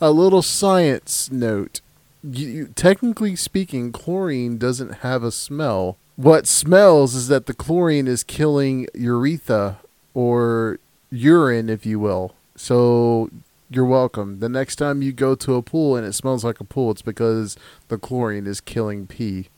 A 0.00 0.10
little 0.10 0.42
science 0.42 1.30
note. 1.30 1.80
You, 2.22 2.46
you, 2.48 2.66
technically 2.74 3.36
speaking, 3.36 3.92
chlorine 3.92 4.58
doesn't 4.58 4.96
have 4.96 5.22
a 5.22 5.30
smell. 5.32 5.96
What 6.20 6.46
smells 6.46 7.14
is 7.14 7.28
that 7.28 7.46
the 7.46 7.54
chlorine 7.54 8.06
is 8.06 8.24
killing 8.24 8.86
urethra 8.92 9.78
or 10.12 10.78
urine, 11.10 11.70
if 11.70 11.86
you 11.86 11.98
will. 11.98 12.34
So 12.54 13.30
you're 13.70 13.86
welcome. 13.86 14.40
The 14.40 14.50
next 14.50 14.76
time 14.76 15.00
you 15.00 15.12
go 15.12 15.34
to 15.36 15.54
a 15.54 15.62
pool 15.62 15.96
and 15.96 16.06
it 16.06 16.12
smells 16.12 16.44
like 16.44 16.60
a 16.60 16.64
pool, 16.64 16.90
it's 16.90 17.00
because 17.00 17.56
the 17.88 17.96
chlorine 17.96 18.46
is 18.46 18.60
killing 18.60 19.06
pee. 19.06 19.48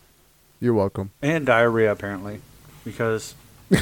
You're 0.60 0.72
welcome. 0.72 1.10
And 1.20 1.44
diarrhea, 1.44 1.90
apparently. 1.90 2.40
Because 2.84 3.34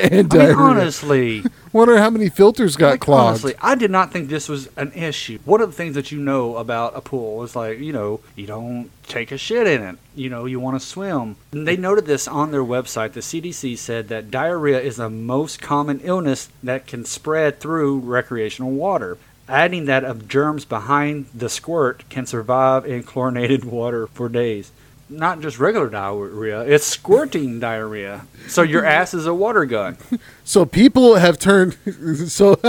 and 0.12 0.34
I 0.34 0.46
mean, 0.46 0.56
honestly, 0.56 1.44
Wonder 1.72 1.98
how 1.98 2.10
many 2.10 2.28
filters 2.28 2.74
got 2.74 2.98
clogged. 2.98 3.28
honestly, 3.28 3.54
I 3.62 3.76
did 3.76 3.92
not 3.92 4.12
think 4.12 4.28
this 4.28 4.48
was 4.48 4.68
an 4.76 4.92
issue. 4.92 5.38
One 5.44 5.60
of 5.60 5.70
the 5.70 5.76
things 5.76 5.94
that 5.94 6.10
you 6.10 6.18
know 6.18 6.56
about 6.56 6.96
a 6.96 7.00
pool 7.00 7.44
is 7.44 7.54
like, 7.54 7.78
you 7.78 7.92
know, 7.92 8.20
you 8.34 8.46
don't 8.46 8.90
take 9.06 9.30
a 9.30 9.38
shit 9.38 9.68
in 9.68 9.80
it. 9.80 9.96
You 10.16 10.30
know, 10.30 10.46
you 10.46 10.58
want 10.58 10.80
to 10.80 10.84
swim. 10.84 11.36
And 11.52 11.68
they 11.68 11.76
noted 11.76 12.06
this 12.06 12.26
on 12.26 12.50
their 12.50 12.64
website. 12.64 13.12
The 13.12 13.20
CDC 13.20 13.78
said 13.78 14.08
that 14.08 14.32
diarrhea 14.32 14.80
is 14.80 14.96
the 14.96 15.08
most 15.08 15.62
common 15.62 16.00
illness 16.02 16.48
that 16.60 16.88
can 16.88 17.04
spread 17.04 17.60
through 17.60 18.00
recreational 18.00 18.72
water. 18.72 19.16
Adding 19.48 19.84
that 19.84 20.02
of 20.02 20.26
germs 20.26 20.64
behind 20.64 21.26
the 21.32 21.48
squirt 21.48 22.08
can 22.08 22.26
survive 22.26 22.84
in 22.84 23.04
chlorinated 23.04 23.64
water 23.78 24.08
for 24.08 24.28
days. 24.28 24.72
Not 25.10 25.40
just 25.40 25.58
regular 25.58 25.88
diarrhea, 25.90 26.60
it's 26.62 26.86
squirting 26.86 27.58
diarrhea. 27.58 28.26
So 28.46 28.62
your 28.62 28.84
ass 28.98 29.12
is 29.12 29.26
a 29.26 29.34
water 29.34 29.64
gun. 29.64 29.96
So 30.44 30.64
people 30.64 31.16
have 31.16 31.36
turned 31.36 31.76
so 32.30 32.60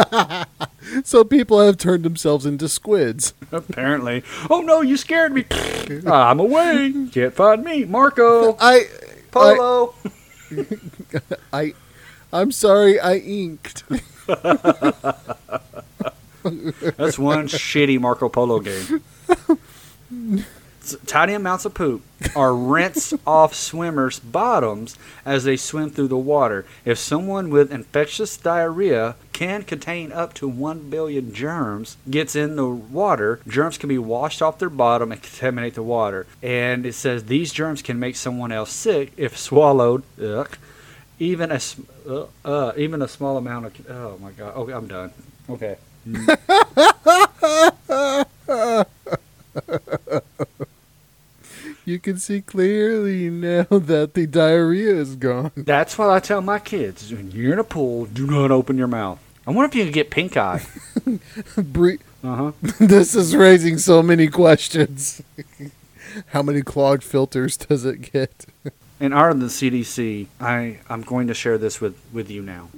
so 1.04 1.24
people 1.24 1.60
have 1.64 1.78
turned 1.78 2.04
themselves 2.04 2.48
into 2.48 2.68
squids. 2.68 3.36
Apparently. 3.52 4.24
Oh 4.50 4.62
no, 4.62 4.82
you 4.82 4.98
scared 4.98 5.34
me. 5.34 5.46
I'm 6.08 6.40
away. 6.40 6.94
Can't 7.12 7.34
find 7.34 7.64
me. 7.64 7.86
Marco. 7.86 8.58
I 8.60 8.88
Polo. 9.30 9.94
I 11.54 11.76
I'm 12.34 12.52
sorry 12.52 13.00
I 13.00 13.18
inked. 13.18 13.84
That's 16.44 17.20
one 17.20 17.48
shitty 17.48 18.00
Marco 18.00 18.30
Polo 18.30 18.60
game. 18.60 19.04
Tiny 21.06 21.34
amounts 21.34 21.66
of 21.66 21.76
poop 21.76 22.02
are 22.36 22.56
rinsed 22.56 23.14
off 23.28 23.54
swimmers' 23.54 24.20
bottoms 24.20 24.98
as 25.26 25.44
they 25.44 25.56
swim 25.56 25.92
through 25.92 26.08
the 26.08 26.18
water. 26.18 26.66
If 26.86 26.98
someone 26.98 27.52
with 27.52 27.72
infectious 27.72 28.36
diarrhea 28.36 29.16
can 29.32 29.62
contain 29.62 30.12
up 30.12 30.34
to 30.36 30.48
1 30.48 30.90
billion 30.90 31.34
germs 31.34 31.98
gets 32.10 32.36
in 32.36 32.56
the 32.56 32.68
water, 32.68 33.40
germs 33.48 33.78
can 33.78 33.90
be 33.90 34.00
washed 34.00 34.42
off 34.42 34.58
their 34.58 34.72
bottom 34.72 35.12
and 35.12 35.22
contaminate 35.22 35.76
the 35.76 35.84
water. 35.84 36.26
And 36.42 36.86
it 36.86 36.94
says 36.94 37.26
these 37.26 37.54
germs 37.54 37.84
can 37.84 38.00
make 38.00 38.16
someone 38.16 38.52
else 38.52 38.72
sick 38.72 39.14
if 39.18 39.38
swallowed. 39.38 40.02
Ugh, 40.20 40.58
even 41.20 41.52
a 41.52 41.60
uh, 42.10 42.26
uh, 42.44 42.72
even 42.76 43.04
a 43.04 43.08
small 43.08 43.38
amount 43.38 43.68
of 43.68 43.90
oh 43.90 44.18
my 44.20 44.32
god. 44.32 44.56
Okay, 44.56 44.74
I'm 44.74 44.88
done. 44.88 45.12
Okay. 45.48 45.78
You 51.86 52.00
can 52.00 52.18
see 52.18 52.42
clearly 52.42 53.30
now 53.30 53.64
that 53.70 54.14
the 54.14 54.28
diarrhea 54.28 54.94
is 54.96 55.16
gone. 55.16 55.52
That's 55.56 55.98
what 55.98 56.10
I 56.10 56.20
tell 56.20 56.42
my 56.42 56.60
kids. 56.60 57.12
When 57.12 57.32
you're 57.32 57.54
in 57.54 57.60
a 57.60 57.64
pool, 57.64 58.06
do 58.06 58.28
not 58.28 58.52
open 58.52 58.78
your 58.78 58.88
mouth. 58.88 59.20
I 59.48 59.52
wonder 59.52 59.70
if 59.70 59.76
you 59.76 59.84
can 59.86 59.92
get 59.92 60.12
pink 60.12 60.38
eye. 60.38 60.64
Bre- 61.58 61.96
Uh 62.24 62.36
huh. 62.36 62.52
this 62.80 63.16
is 63.16 63.36
raising 63.36 63.80
so 63.80 64.04
many 64.04 64.28
questions. 64.28 65.22
How 66.28 66.44
many 66.44 66.62
clogged 66.62 67.04
filters 67.04 67.58
does 67.58 67.84
it 67.86 68.12
get? 68.12 68.46
In 69.00 69.14
of 69.14 69.40
the 69.40 69.48
CDC, 69.48 70.28
I 70.40 70.80
I'm 70.88 71.02
going 71.02 71.28
to 71.28 71.34
share 71.34 71.58
this 71.58 71.82
with 71.82 71.96
with 72.14 72.30
you 72.30 72.44
now. 72.44 72.70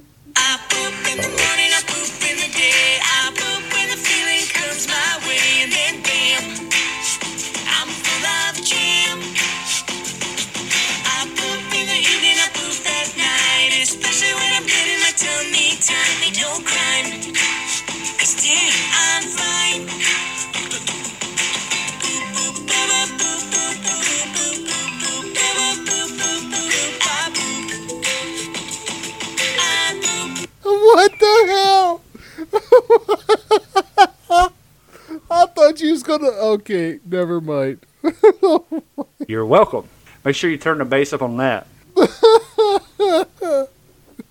Thought 35.73 35.83
you 35.83 35.91
was 35.91 36.03
gonna. 36.03 36.27
Okay, 36.27 36.99
never 37.05 37.41
mind. 37.41 37.79
You're 39.27 39.45
welcome. 39.45 39.87
Make 40.23 40.35
sure 40.35 40.49
you 40.49 40.57
turn 40.57 40.77
the 40.77 40.85
bass 40.85 41.13
up 41.13 41.21
on 41.21 41.37
that. 41.37 41.67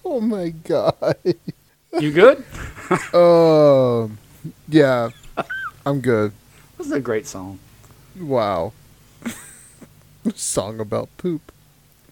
Oh 0.05 0.21
my 0.21 0.51
god. 0.51 1.25
You 1.99 2.13
good? 2.13 2.45
Um, 3.15 4.19
yeah, 4.69 5.09
I'm 5.87 6.01
good. 6.01 6.33
This 6.77 6.89
is 6.89 6.93
a 6.93 7.01
great 7.01 7.27
song. 7.27 7.59
Wow. 8.21 8.73
Song 10.35 10.79
about 10.81 11.09
poop. 11.17 11.53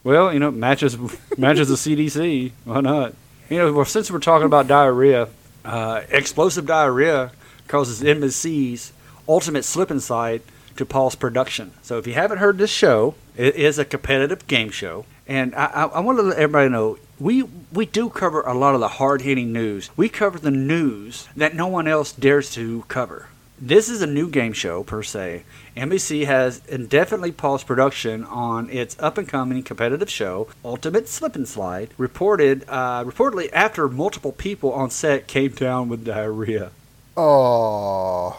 Well, 0.03 0.33
you 0.33 0.39
know, 0.39 0.51
matches 0.51 0.97
matches 1.37 1.69
the 1.69 1.75
CDC. 1.75 2.53
Why 2.65 2.81
not? 2.81 3.15
You 3.51 3.59
know, 3.59 3.73
well, 3.73 3.85
since 3.85 4.11
we're 4.11 4.21
talking 4.21 4.47
about 4.47 4.67
diarrhea, 4.67 5.29
uh, 5.65 6.03
explosive 6.09 6.65
diarrhea 6.65 7.33
causes 7.69 8.01
NBC's 8.01 8.93
ultimate 9.31 9.65
slip 9.65 9.91
and 9.91 10.03
slide 10.03 10.43
to 10.77 10.85
pause 10.85 11.15
production. 11.15 11.73
So, 11.83 11.99
if 11.99 12.07
you 12.07 12.15
haven't 12.15 12.39
heard 12.39 12.59
this 12.59 12.71
show, 12.71 13.15
it 13.37 13.55
is 13.57 13.79
a 13.79 13.85
competitive 13.85 14.47
game 14.47 14.71
show, 14.71 15.07
and 15.27 15.55
I, 15.55 15.67
I, 15.67 15.85
I 15.85 16.01
want 16.01 16.19
to 16.19 16.23
let 16.23 16.39
everybody 16.39 16.69
know 16.69 16.99
we 17.19 17.43
we 17.73 17.87
do 17.87 18.09
cover 18.09 18.41
a 18.41 18.55
lot 18.55 18.75
of 18.75 18.81
the 18.81 18.89
hard 18.89 19.23
hitting 19.23 19.53
news. 19.53 19.91
We 19.97 20.09
cover 20.09 20.39
the 20.39 20.51
news 20.51 21.29
that 21.37 21.55
no 21.55 21.67
one 21.67 21.87
else 21.87 22.13
dares 22.13 22.51
to 22.53 22.85
cover. 22.89 23.29
This 23.63 23.91
is 23.91 24.01
a 24.01 24.07
new 24.07 24.31
game 24.31 24.55
show 24.55 24.83
per 24.83 25.03
se. 25.03 25.45
NBC 25.77 26.25
has 26.25 26.63
indefinitely 26.67 27.31
paused 27.31 27.67
production 27.67 28.25
on 28.25 28.71
its 28.71 28.97
up-and-coming 28.99 29.63
competitive 29.65 30.09
show, 30.09 30.49
Ultimate 30.65 31.07
Slip 31.09 31.37
and 31.37 31.47
Slide, 31.47 31.91
reported 31.99 32.65
uh, 32.69 33.05
reportedly 33.05 33.51
after 33.53 33.87
multiple 33.87 34.33
people 34.33 34.73
on 34.73 34.91
set 34.91 35.27
came 35.27 35.51
down 35.51 35.91
with 35.91 36.07
diarrhea. 36.07 36.71
Oh. 37.17 38.37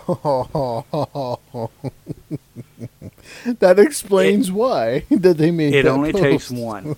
that 3.60 3.80
explains 3.80 4.52
why 4.52 5.06
that 5.10 5.38
they 5.38 5.52
made 5.52 5.74
It 5.74 5.84
that 5.84 5.92
only 5.92 6.14
takes 6.14 6.50
one. 6.50 6.96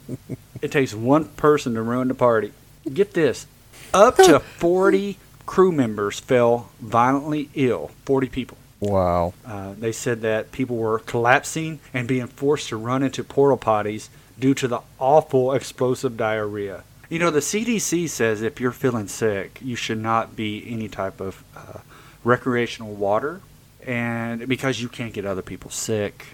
It 0.61 0.71
takes 0.71 0.93
one 0.93 1.25
person 1.29 1.73
to 1.73 1.81
ruin 1.81 2.07
the 2.07 2.13
party. 2.13 2.53
Get 2.91 3.13
this: 3.13 3.47
up 3.93 4.15
to 4.17 4.39
forty 4.57 5.17
crew 5.45 5.71
members 5.71 6.19
fell 6.19 6.69
violently 6.79 7.49
ill. 7.53 7.91
Forty 8.05 8.29
people. 8.29 8.57
Wow. 8.79 9.33
Uh, 9.45 9.73
they 9.77 9.91
said 9.93 10.21
that 10.21 10.51
people 10.51 10.75
were 10.75 10.99
collapsing 10.99 11.79
and 11.93 12.07
being 12.07 12.27
forced 12.27 12.69
to 12.69 12.77
run 12.77 13.01
into 13.01 13.23
portal 13.23 13.57
potties 13.57 14.09
due 14.37 14.53
to 14.55 14.67
the 14.67 14.81
awful 14.99 15.53
explosive 15.53 16.17
diarrhea. 16.17 16.83
You 17.13 17.19
know, 17.19 17.29
the 17.29 17.41
CDC 17.41 18.09
says 18.09 18.41
if 18.41 18.59
you're 18.59 18.71
feeling 18.71 19.07
sick, 19.07 19.59
you 19.61 19.75
should 19.75 19.99
not 19.99 20.35
be 20.35 20.65
any 20.67 20.87
type 20.87 21.21
of 21.21 21.43
uh, 21.55 21.81
recreational 22.23 22.91
water, 22.95 23.41
and 23.85 24.47
because 24.47 24.81
you 24.81 24.89
can't 24.89 25.13
get 25.13 25.23
other 25.23 25.43
people 25.43 25.69
sick, 25.69 26.29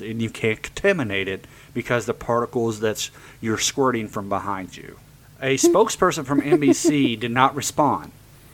and 0.00 0.22
you 0.22 0.30
can't 0.30 0.62
contaminate 0.62 1.28
it 1.28 1.44
because 1.74 2.06
the 2.06 2.14
particles 2.14 2.80
that 2.80 3.10
you're 3.42 3.58
squirting 3.58 4.08
from 4.08 4.30
behind 4.30 4.74
you. 4.74 4.96
A 5.42 5.58
spokesperson 5.58 6.24
from 6.24 6.40
NBC 6.40 7.20
did 7.20 7.30
not 7.30 7.54
respond 7.54 8.10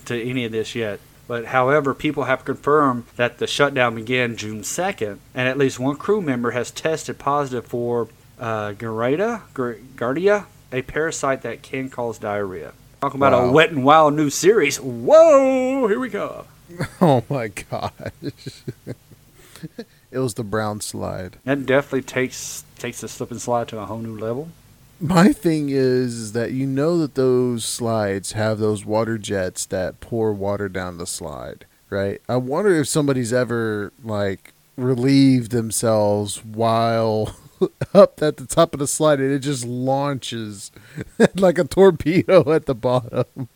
to 0.06 0.20
any 0.20 0.44
of 0.44 0.50
this 0.50 0.74
yet. 0.74 0.98
But 1.28 1.44
however, 1.44 1.94
people 1.94 2.24
have 2.24 2.44
confirmed 2.44 3.04
that 3.14 3.38
the 3.38 3.46
shutdown 3.46 3.94
began 3.94 4.36
June 4.36 4.62
2nd, 4.62 5.18
and 5.32 5.48
at 5.48 5.56
least 5.56 5.78
one 5.78 5.94
crew 5.94 6.22
member 6.22 6.50
has 6.50 6.72
tested 6.72 7.20
positive 7.20 7.66
for 7.66 8.08
uh, 8.40 8.72
Garida, 8.72 9.42
Gar- 9.54 9.78
Gardia, 9.94 10.46
a 10.72 10.82
parasite 10.82 11.42
that 11.42 11.62
can 11.62 11.88
cause 11.88 12.18
diarrhea. 12.18 12.72
Talking 13.00 13.18
about 13.20 13.32
Wow. 13.32 13.48
a 13.48 13.52
wet 13.52 13.70
and 13.70 13.84
wild 13.84 14.14
new 14.14 14.28
series. 14.30 14.78
Whoa, 14.80 15.86
here 15.88 15.98
we 16.00 16.08
go. 16.08 16.46
Oh 17.00 17.24
my 17.30 17.48
gosh. 17.48 17.92
it 20.10 20.18
was 20.18 20.34
the 20.34 20.44
brown 20.44 20.80
slide. 20.80 21.38
That 21.44 21.64
definitely 21.66 22.02
takes 22.02 22.64
takes 22.78 23.00
the 23.00 23.08
slip 23.08 23.30
and 23.30 23.40
slide 23.40 23.68
to 23.68 23.78
a 23.78 23.86
whole 23.86 23.98
new 23.98 24.16
level. 24.16 24.50
My 25.00 25.32
thing 25.32 25.68
is 25.70 26.32
that 26.32 26.52
you 26.52 26.66
know 26.66 26.98
that 26.98 27.14
those 27.14 27.64
slides 27.64 28.32
have 28.32 28.58
those 28.58 28.84
water 28.84 29.16
jets 29.16 29.64
that 29.66 30.00
pour 30.00 30.32
water 30.32 30.68
down 30.68 30.98
the 30.98 31.06
slide, 31.06 31.66
right? 31.88 32.20
I 32.28 32.36
wonder 32.36 32.74
if 32.74 32.88
somebody's 32.88 33.32
ever 33.32 33.92
like 34.04 34.52
relieved 34.76 35.50
themselves 35.52 36.44
while 36.44 37.34
up 37.94 38.22
at 38.22 38.36
the 38.36 38.46
top 38.46 38.72
of 38.74 38.80
the 38.80 38.86
slide 38.86 39.20
and 39.20 39.32
it 39.32 39.40
just 39.40 39.64
launches 39.64 40.70
like 41.34 41.58
a 41.58 41.64
torpedo 41.64 42.52
at 42.52 42.66
the 42.66 42.74
bottom. 42.74 43.48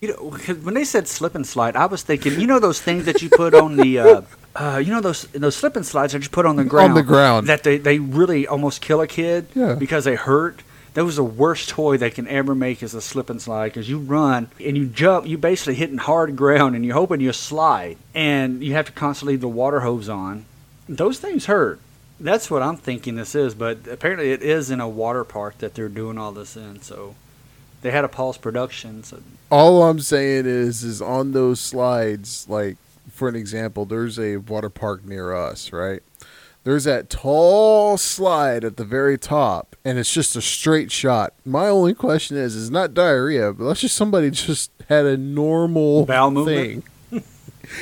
You 0.00 0.08
know, 0.08 0.54
when 0.62 0.74
they 0.74 0.84
said 0.84 1.08
slip 1.08 1.34
and 1.34 1.46
slide, 1.46 1.74
I 1.74 1.86
was 1.86 2.02
thinking, 2.02 2.38
you 2.38 2.46
know, 2.46 2.58
those 2.58 2.80
things 2.80 3.06
that 3.06 3.22
you 3.22 3.30
put 3.30 3.54
on 3.54 3.76
the, 3.76 3.98
uh, 3.98 4.22
uh, 4.56 4.76
you 4.76 4.92
know, 4.92 5.00
those 5.00 5.22
those 5.28 5.56
slip 5.56 5.74
and 5.74 5.86
slides 5.86 6.12
that 6.12 6.22
you 6.22 6.28
put 6.28 6.44
on 6.44 6.56
the 6.56 6.64
ground, 6.64 6.96
the 6.96 7.02
ground. 7.02 7.46
that 7.46 7.62
they, 7.62 7.78
they 7.78 7.98
really 7.98 8.46
almost 8.46 8.82
kill 8.82 9.00
a 9.00 9.06
kid 9.06 9.46
Yeah. 9.54 9.74
because 9.74 10.04
they 10.04 10.14
hurt. 10.14 10.60
That 10.92 11.04
was 11.04 11.16
the 11.16 11.24
worst 11.24 11.68
toy 11.68 11.98
they 11.98 12.08
can 12.10 12.26
ever 12.28 12.54
make 12.54 12.82
is 12.82 12.94
a 12.94 13.02
slip 13.02 13.28
and 13.28 13.40
slide 13.40 13.68
because 13.68 13.86
you 13.88 13.98
run 13.98 14.48
and 14.64 14.78
you 14.78 14.86
jump, 14.86 15.26
you 15.26 15.36
basically 15.36 15.74
hitting 15.74 15.98
hard 15.98 16.36
ground 16.36 16.74
and 16.74 16.86
you're 16.86 16.94
hoping 16.94 17.20
you 17.20 17.34
slide 17.34 17.98
and 18.14 18.62
you 18.64 18.72
have 18.72 18.86
to 18.86 18.92
constantly 18.92 19.34
leave 19.34 19.42
the 19.42 19.48
water 19.48 19.80
hose 19.80 20.08
on. 20.08 20.46
Those 20.88 21.18
things 21.18 21.46
hurt. 21.46 21.80
That's 22.18 22.50
what 22.50 22.62
I'm 22.62 22.76
thinking 22.76 23.16
this 23.16 23.34
is, 23.34 23.54
but 23.54 23.86
apparently 23.86 24.32
it 24.32 24.42
is 24.42 24.70
in 24.70 24.80
a 24.80 24.88
water 24.88 25.24
park 25.24 25.58
that 25.58 25.74
they're 25.74 25.88
doing 25.88 26.16
all 26.18 26.32
this 26.32 26.56
in. 26.56 26.80
So 26.80 27.14
they 27.82 27.90
had 27.90 28.04
a 28.04 28.08
pulse 28.08 28.38
production. 28.38 29.04
So 29.04 29.20
All 29.50 29.82
I'm 29.82 30.00
saying 30.00 30.46
is, 30.46 30.82
is 30.82 31.02
on 31.02 31.32
those 31.32 31.60
slides, 31.60 32.46
like 32.48 32.76
for 33.10 33.28
an 33.28 33.36
example, 33.36 33.84
there's 33.84 34.18
a 34.18 34.38
water 34.38 34.70
park 34.70 35.04
near 35.04 35.34
us, 35.34 35.72
right? 35.72 36.02
There's 36.64 36.84
that 36.84 37.08
tall 37.08 37.96
slide 37.96 38.64
at 38.64 38.76
the 38.76 38.84
very 38.84 39.16
top, 39.16 39.76
and 39.84 39.98
it's 39.98 40.12
just 40.12 40.34
a 40.34 40.42
straight 40.42 40.90
shot. 40.90 41.32
My 41.44 41.68
only 41.68 41.94
question 41.94 42.36
is, 42.36 42.56
is 42.56 42.72
not 42.72 42.92
diarrhea, 42.92 43.52
but 43.52 43.64
let's 43.64 43.82
just 43.82 43.96
somebody 43.96 44.30
just 44.32 44.72
had 44.88 45.06
a 45.06 45.16
normal 45.16 46.06
Bowel 46.06 46.44
thing. 46.44 46.82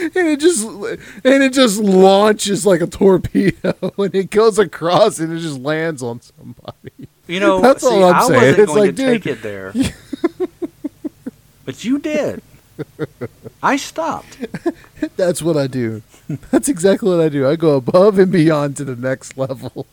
And 0.00 0.28
it 0.28 0.40
just 0.40 0.66
and 0.66 1.42
it 1.42 1.52
just 1.52 1.80
launches 1.80 2.66
like 2.66 2.80
a 2.80 2.86
torpedo 2.86 3.74
and 3.98 4.14
it 4.14 4.30
goes 4.30 4.58
across 4.58 5.18
and 5.18 5.32
it 5.32 5.40
just 5.40 5.60
lands 5.60 6.02
on 6.02 6.20
somebody. 6.20 7.08
You 7.26 7.40
know, 7.40 7.60
That's 7.60 7.82
see, 7.82 7.88
all 7.88 8.04
I'm 8.04 8.14
I 8.16 8.26
saying. 8.26 8.60
It's 8.60 8.72
like, 8.72 8.90
to 8.90 8.92
dude. 8.92 9.22
take 9.22 9.26
it 9.26 9.42
there. 9.42 9.72
but 11.64 11.84
you 11.84 11.98
did. 11.98 12.42
I 13.62 13.76
stopped. 13.76 14.38
That's 15.16 15.40
what 15.40 15.56
I 15.56 15.66
do. 15.66 16.02
That's 16.50 16.68
exactly 16.68 17.08
what 17.08 17.20
I 17.20 17.28
do. 17.28 17.48
I 17.48 17.56
go 17.56 17.76
above 17.76 18.18
and 18.18 18.30
beyond 18.30 18.76
to 18.78 18.84
the 18.84 18.96
next 18.96 19.38
level. 19.38 19.86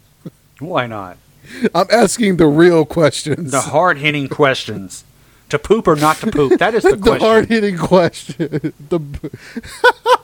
Why 0.60 0.88
not? 0.88 1.18
I'm 1.74 1.88
asking 1.92 2.38
the 2.38 2.48
real 2.48 2.86
questions. 2.86 3.52
The 3.52 3.62
hard 3.62 3.98
hitting 3.98 4.28
questions. 4.28 5.04
To 5.52 5.60
poop 5.60 5.88
or 5.88 5.96
not 5.96 6.18
to 6.18 6.32
poop? 6.32 6.60
That 6.60 6.74
is 6.76 6.84
the 6.84 6.92
the 6.96 6.98
question. 6.98 7.28
hard 7.28 7.50
hitting 7.50 7.78
question. 7.78 8.74
the 8.90 9.00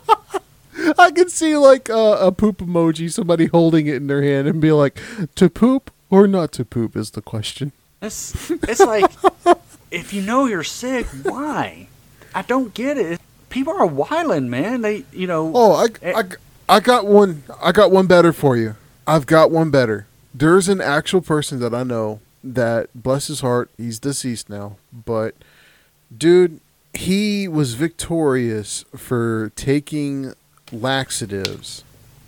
I 0.98 1.12
can 1.12 1.30
see 1.30 1.58
like 1.58 1.90
uh, 1.90 2.18
a 2.20 2.32
poop 2.32 2.60
emoji, 2.60 3.12
somebody 3.12 3.48
holding 3.48 3.88
it 3.88 3.96
in 3.96 4.08
their 4.08 4.22
hand 4.24 4.48
and 4.48 4.62
be 4.62 4.72
like, 4.72 5.00
"To 5.36 5.50
poop 5.50 5.92
or 6.10 6.28
not 6.28 6.52
to 6.54 6.66
poop?" 6.66 6.96
is 6.96 7.12
the 7.12 7.22
question. 7.22 7.72
It's, 8.02 8.52
it's 8.52 8.80
like, 8.80 9.06
if 9.92 10.14
you 10.14 10.22
know 10.22 10.46
you're 10.46 10.64
sick, 10.64 11.08
why? 11.24 11.88
I 12.34 12.44
don't 12.44 12.74
get 12.74 12.98
it. 12.98 13.20
People 13.50 13.74
are 13.74 13.88
wilding, 13.88 14.50
man. 14.50 14.82
They, 14.82 15.04
you 15.12 15.28
know. 15.28 15.52
Oh, 15.54 15.74
I, 15.74 15.88
Eh. 16.04 16.14
I, 16.16 16.76
I 16.76 16.80
got 16.80 17.08
one. 17.08 17.44
I 17.62 17.72
got 17.72 17.92
one 17.92 18.08
better 18.08 18.32
for 18.32 18.56
you. 18.56 18.76
I've 19.06 19.26
got 19.26 19.52
one 19.52 19.72
better. 19.72 20.06
There's 20.34 20.70
an 20.70 20.80
actual 20.80 21.22
person 21.22 21.60
that 21.60 21.74
I 21.74 21.84
know 21.84 22.20
that, 22.56 22.90
bless 22.96 23.28
his 23.28 23.42
heart, 23.42 23.70
he's 23.78 24.00
deceased 24.00 24.50
now. 24.50 24.78
But, 24.94 25.36
dude, 26.16 26.60
he 26.94 27.48
was 27.48 27.74
victorious 27.76 28.86
for 28.96 29.52
taking 29.56 30.34
laxatives 30.72 31.84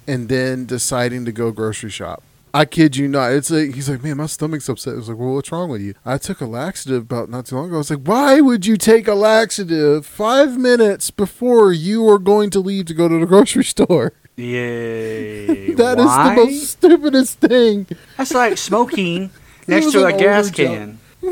and 0.07 0.29
then 0.29 0.65
deciding 0.65 1.25
to 1.25 1.31
go 1.31 1.51
grocery 1.51 1.89
shop. 1.89 2.23
I 2.51 2.65
kid 2.65 2.95
you 2.97 3.07
not. 3.07 3.31
It's 3.31 3.51
like 3.51 3.75
he's 3.75 3.87
like, 3.87 4.03
man, 4.03 4.17
my 4.17 4.25
stomach's 4.25 4.67
upset. 4.67 4.93
I 4.93 4.97
was 4.97 5.07
like, 5.07 5.19
well, 5.19 5.35
what's 5.35 5.51
wrong 5.51 5.69
with 5.69 5.81
you? 5.81 5.93
I 6.03 6.17
took 6.17 6.41
a 6.41 6.47
laxative 6.47 7.03
about 7.03 7.29
not 7.29 7.45
too 7.45 7.55
long 7.55 7.67
ago. 7.67 7.75
I 7.75 7.77
was 7.77 7.91
like, 7.91 8.07
why 8.07 8.41
would 8.41 8.65
you 8.65 8.75
take 8.75 9.07
a 9.07 9.13
laxative 9.13 10.03
five 10.05 10.57
minutes 10.57 11.11
before 11.11 11.71
you 11.71 12.09
are 12.09 12.17
going 12.17 12.49
to 12.49 12.59
leave 12.59 12.85
to 12.85 12.95
go 12.95 13.07
to 13.07 13.19
the 13.19 13.27
grocery 13.27 13.63
store? 13.75 14.13
Yay. 14.35 15.73
That 15.79 15.97
is 15.99 16.05
Why? 16.05 16.35
the 16.35 16.43
most 16.43 16.67
stupidest 16.71 17.39
thing. 17.39 17.87
That's 18.17 18.33
like 18.33 18.57
smoking 18.57 19.29
next 19.69 19.91
to 19.93 20.05
a 20.05 20.13
gas 20.17 20.51
can. 20.51 20.99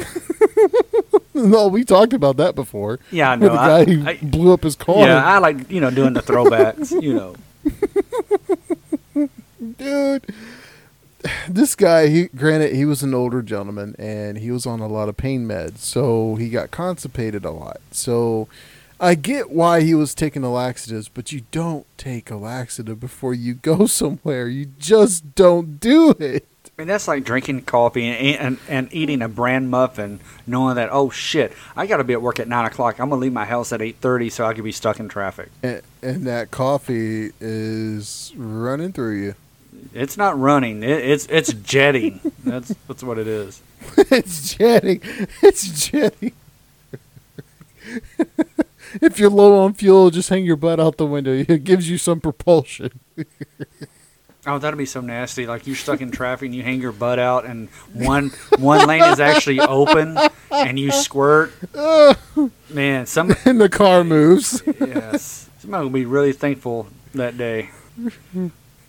No, 1.33 1.67
we 1.67 1.83
talked 1.83 2.13
about 2.13 2.37
that 2.37 2.55
before. 2.55 2.99
Yeah, 3.11 3.29
I 3.31 3.35
With 3.35 3.41
know. 3.43 3.49
the 3.49 3.55
guy 3.55 3.79
I- 3.79 3.85
who 3.85 4.07
I- 4.07 4.17
blew 4.23 4.51
up 4.53 4.63
his 4.63 4.75
car. 4.75 5.05
Yeah, 5.05 5.23
I 5.23 5.37
like 5.37 5.69
you 5.69 5.79
know 5.79 5.91
doing 5.91 6.13
the 6.13 6.21
throwbacks. 6.21 6.99
you 6.99 7.13
know, 7.13 7.35
dude. 9.77 10.25
This 11.49 11.75
guy, 11.75 12.07
he 12.07 12.27
granted 12.27 12.73
he 12.73 12.85
was 12.85 13.03
an 13.03 13.13
older 13.13 13.41
gentleman 13.41 13.95
and 13.99 14.37
he 14.37 14.49
was 14.49 14.65
on 14.65 14.79
a 14.79 14.87
lot 14.87 15.09
of 15.09 15.17
pain 15.17 15.45
meds, 15.47 15.79
so 15.79 16.35
he 16.35 16.49
got 16.49 16.71
constipated 16.71 17.43
a 17.43 17.51
lot. 17.51 17.81
So 17.91 18.47
I 18.99 19.13
get 19.15 19.49
why 19.51 19.81
he 19.81 19.93
was 19.93 20.15
taking 20.15 20.41
the 20.41 20.49
laxatives, 20.49 21.09
but 21.09 21.31
you 21.31 21.41
don't 21.51 21.85
take 21.97 22.31
a 22.31 22.35
laxative 22.35 22.99
before 22.99 23.33
you 23.33 23.55
go 23.55 23.85
somewhere. 23.87 24.47
You 24.47 24.67
just 24.79 25.35
don't 25.35 25.79
do 25.79 26.11
it. 26.19 26.47
I 26.77 26.83
mean 26.83 26.89
that's 26.89 27.07
like 27.07 27.23
drinking 27.23 27.63
coffee 27.63 28.05
and, 28.05 28.37
and 28.37 28.59
and 28.69 28.93
eating 28.93 29.23
a 29.23 29.27
bran 29.27 29.67
muffin, 29.67 30.19
knowing 30.45 30.75
that 30.75 30.89
oh 30.91 31.09
shit, 31.09 31.51
I 31.75 31.87
got 31.87 31.97
to 31.97 32.03
be 32.03 32.13
at 32.13 32.21
work 32.21 32.39
at 32.39 32.47
nine 32.47 32.65
o'clock. 32.65 32.99
I'm 32.99 33.09
gonna 33.09 33.19
leave 33.19 33.33
my 33.33 33.45
house 33.45 33.73
at 33.73 33.81
eight 33.81 33.95
thirty 33.95 34.29
so 34.29 34.45
I 34.45 34.53
could 34.53 34.63
be 34.63 34.71
stuck 34.71 34.99
in 34.99 35.09
traffic. 35.09 35.49
And, 35.63 35.81
and 36.03 36.27
that 36.27 36.51
coffee 36.51 37.31
is 37.39 38.31
running 38.37 38.93
through 38.93 39.15
you. 39.15 39.33
It's 39.91 40.17
not 40.17 40.39
running. 40.39 40.83
It, 40.83 41.03
it's 41.03 41.25
it's 41.31 41.51
jetting. 41.63 42.21
That's 42.43 42.75
that's 42.87 43.01
what 43.01 43.17
it 43.17 43.27
is. 43.27 43.59
it's 43.97 44.53
jetting. 44.53 45.01
It's 45.41 45.87
jetting. 45.89 46.33
if 49.01 49.17
you're 49.17 49.31
low 49.31 49.63
on 49.63 49.73
fuel, 49.73 50.11
just 50.11 50.29
hang 50.29 50.45
your 50.45 50.57
butt 50.57 50.79
out 50.79 50.97
the 50.97 51.07
window. 51.07 51.33
It 51.33 51.63
gives 51.63 51.89
you 51.89 51.97
some 51.97 52.21
propulsion. 52.21 52.99
Oh, 54.47 54.57
that'd 54.57 54.77
be 54.77 54.85
so 54.85 55.01
nasty. 55.01 55.45
Like 55.45 55.67
you're 55.67 55.75
stuck 55.75 55.99
in 55.99 56.09
traffic 56.09 56.45
and 56.47 56.55
you 56.55 56.63
hang 56.63 56.81
your 56.81 56.93
butt 56.93 57.19
out, 57.19 57.45
and 57.45 57.67
one 57.93 58.29
one 58.57 58.87
lane 58.87 59.03
is 59.03 59.19
actually 59.19 59.59
open, 59.59 60.17
and 60.49 60.79
you 60.79 60.91
squirt. 60.91 61.51
Man, 62.69 63.05
some 63.05 63.35
and 63.45 63.59
the 63.59 63.67
car 63.69 64.03
moves. 64.05 64.63
yes, 64.79 65.49
somebody 65.59 65.83
will 65.83 65.91
be 65.91 66.05
really 66.05 66.31
thankful 66.31 66.87
that 67.13 67.37
day. 67.37 67.71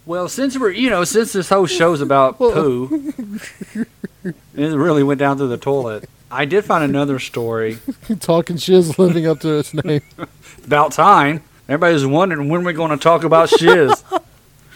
Well, 0.06 0.28
since 0.28 0.56
we're 0.56 0.70
you 0.70 0.90
know 0.90 1.02
since 1.04 1.32
this 1.32 1.48
whole 1.48 1.66
show's 1.66 2.00
about 2.00 2.38
poo, 2.38 3.12
it 4.24 4.36
really 4.54 5.02
went 5.02 5.18
down 5.18 5.38
to 5.38 5.46
the 5.46 5.58
toilet. 5.58 6.08
I 6.30 6.44
did 6.44 6.64
find 6.64 6.84
another 6.84 7.18
story 7.18 7.78
Talking 8.20 8.58
shiz 8.58 8.98
living 8.98 9.26
up 9.26 9.40
to 9.40 9.58
its 9.58 9.72
name. 9.74 10.02
about 10.64 10.92
time. 10.92 11.42
Everybody's 11.68 12.06
wondering 12.06 12.48
when 12.48 12.64
we're 12.64 12.72
going 12.72 12.90
to 12.90 12.96
talk 12.96 13.24
about 13.24 13.48
shiz. 13.50 14.04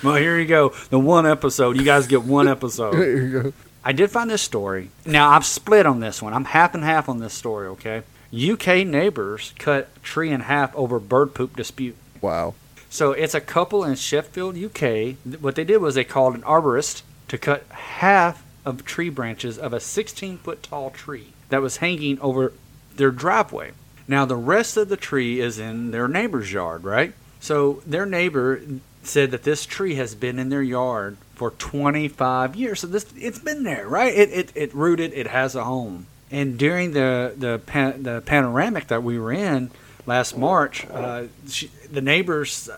Well, 0.03 0.17
here 0.17 0.38
you 0.38 0.47
go. 0.47 0.71
The 0.91 0.99
one 0.99 1.27
episode. 1.27 1.77
You 1.77 1.85
guys 1.85 2.07
get 2.07 2.23
one 2.23 2.49
episode. 2.57 2.95
there 2.95 3.17
you 3.23 3.43
go. 3.43 3.53
I 3.85 3.93
did 3.93 4.11
find 4.11 4.31
this 4.31 4.43
story. 4.43 4.91
Now 5.05 5.31
I've 5.31 5.45
split 5.47 5.87
on 5.87 6.01
this 6.01 6.23
one. 6.23 6.35
I'm 6.35 6.45
half 6.47 6.75
and 6.75 6.85
half 6.85 7.09
on 7.09 7.19
this 7.19 7.35
story. 7.35 7.67
Okay. 7.69 8.03
UK 8.35 8.87
neighbors 8.87 9.53
cut 9.59 9.88
tree 10.03 10.31
in 10.31 10.41
half 10.41 10.75
over 10.77 10.99
bird 10.99 11.35
poop 11.35 11.57
dispute. 11.57 11.97
Wow. 12.21 12.55
So 12.88 13.12
it's 13.12 13.35
a 13.35 13.41
couple 13.41 13.85
in 13.85 13.95
Sheffield, 13.97 14.57
UK. 14.57 15.17
What 15.41 15.55
they 15.57 15.65
did 15.65 15.79
was 15.79 15.95
they 15.95 16.05
called 16.05 16.35
an 16.35 16.43
arborist 16.43 17.03
to 17.29 17.38
cut 17.38 17.65
half 17.71 18.45
of 18.65 18.85
tree 18.85 19.09
branches 19.11 19.59
of 19.59 19.73
a 19.73 19.81
16 19.81 20.38
foot 20.38 20.62
tall 20.62 20.91
tree 20.91 21.33
that 21.49 21.61
was 21.62 21.79
hanging 21.79 22.21
over 22.21 22.53
their 22.95 23.11
driveway. 23.11 23.73
Now 24.07 24.25
the 24.25 24.37
rest 24.37 24.77
of 24.77 24.88
the 24.88 24.97
tree 24.97 25.41
is 25.41 25.59
in 25.59 25.91
their 25.91 26.07
neighbor's 26.07 26.53
yard, 26.53 26.85
right? 26.85 27.15
So 27.41 27.83
their 27.87 28.07
neighbor 28.07 28.61
said 29.03 29.31
that 29.33 29.43
this 29.43 29.67
tree 29.67 29.95
has 29.97 30.15
been 30.15 30.38
in 30.38 30.49
their 30.49 30.62
yard 30.62 31.17
for 31.35 31.51
25 31.51 32.55
years. 32.57 32.81
So 32.81 32.87
this 32.87 33.07
it's 33.17 33.38
been 33.38 33.62
there, 33.65 33.88
right? 33.88 34.15
It 34.15 34.31
it, 34.31 34.53
it 34.55 34.75
rooted. 34.75 35.12
It 35.12 35.27
has 35.29 35.55
a 35.55 35.65
home. 35.65 36.07
And 36.31 36.59
during 36.59 36.93
the 36.93 37.35
the 37.37 37.61
pan, 37.67 38.03
the 38.05 38.23
panoramic 38.25 38.87
that 38.88 39.03
we 39.03 39.19
were 39.19 39.33
in 39.33 39.71
last 40.07 40.37
March, 40.37 40.87
uh, 40.91 41.25
she, 41.49 41.69
the 41.91 42.01
neighbors 42.01 42.71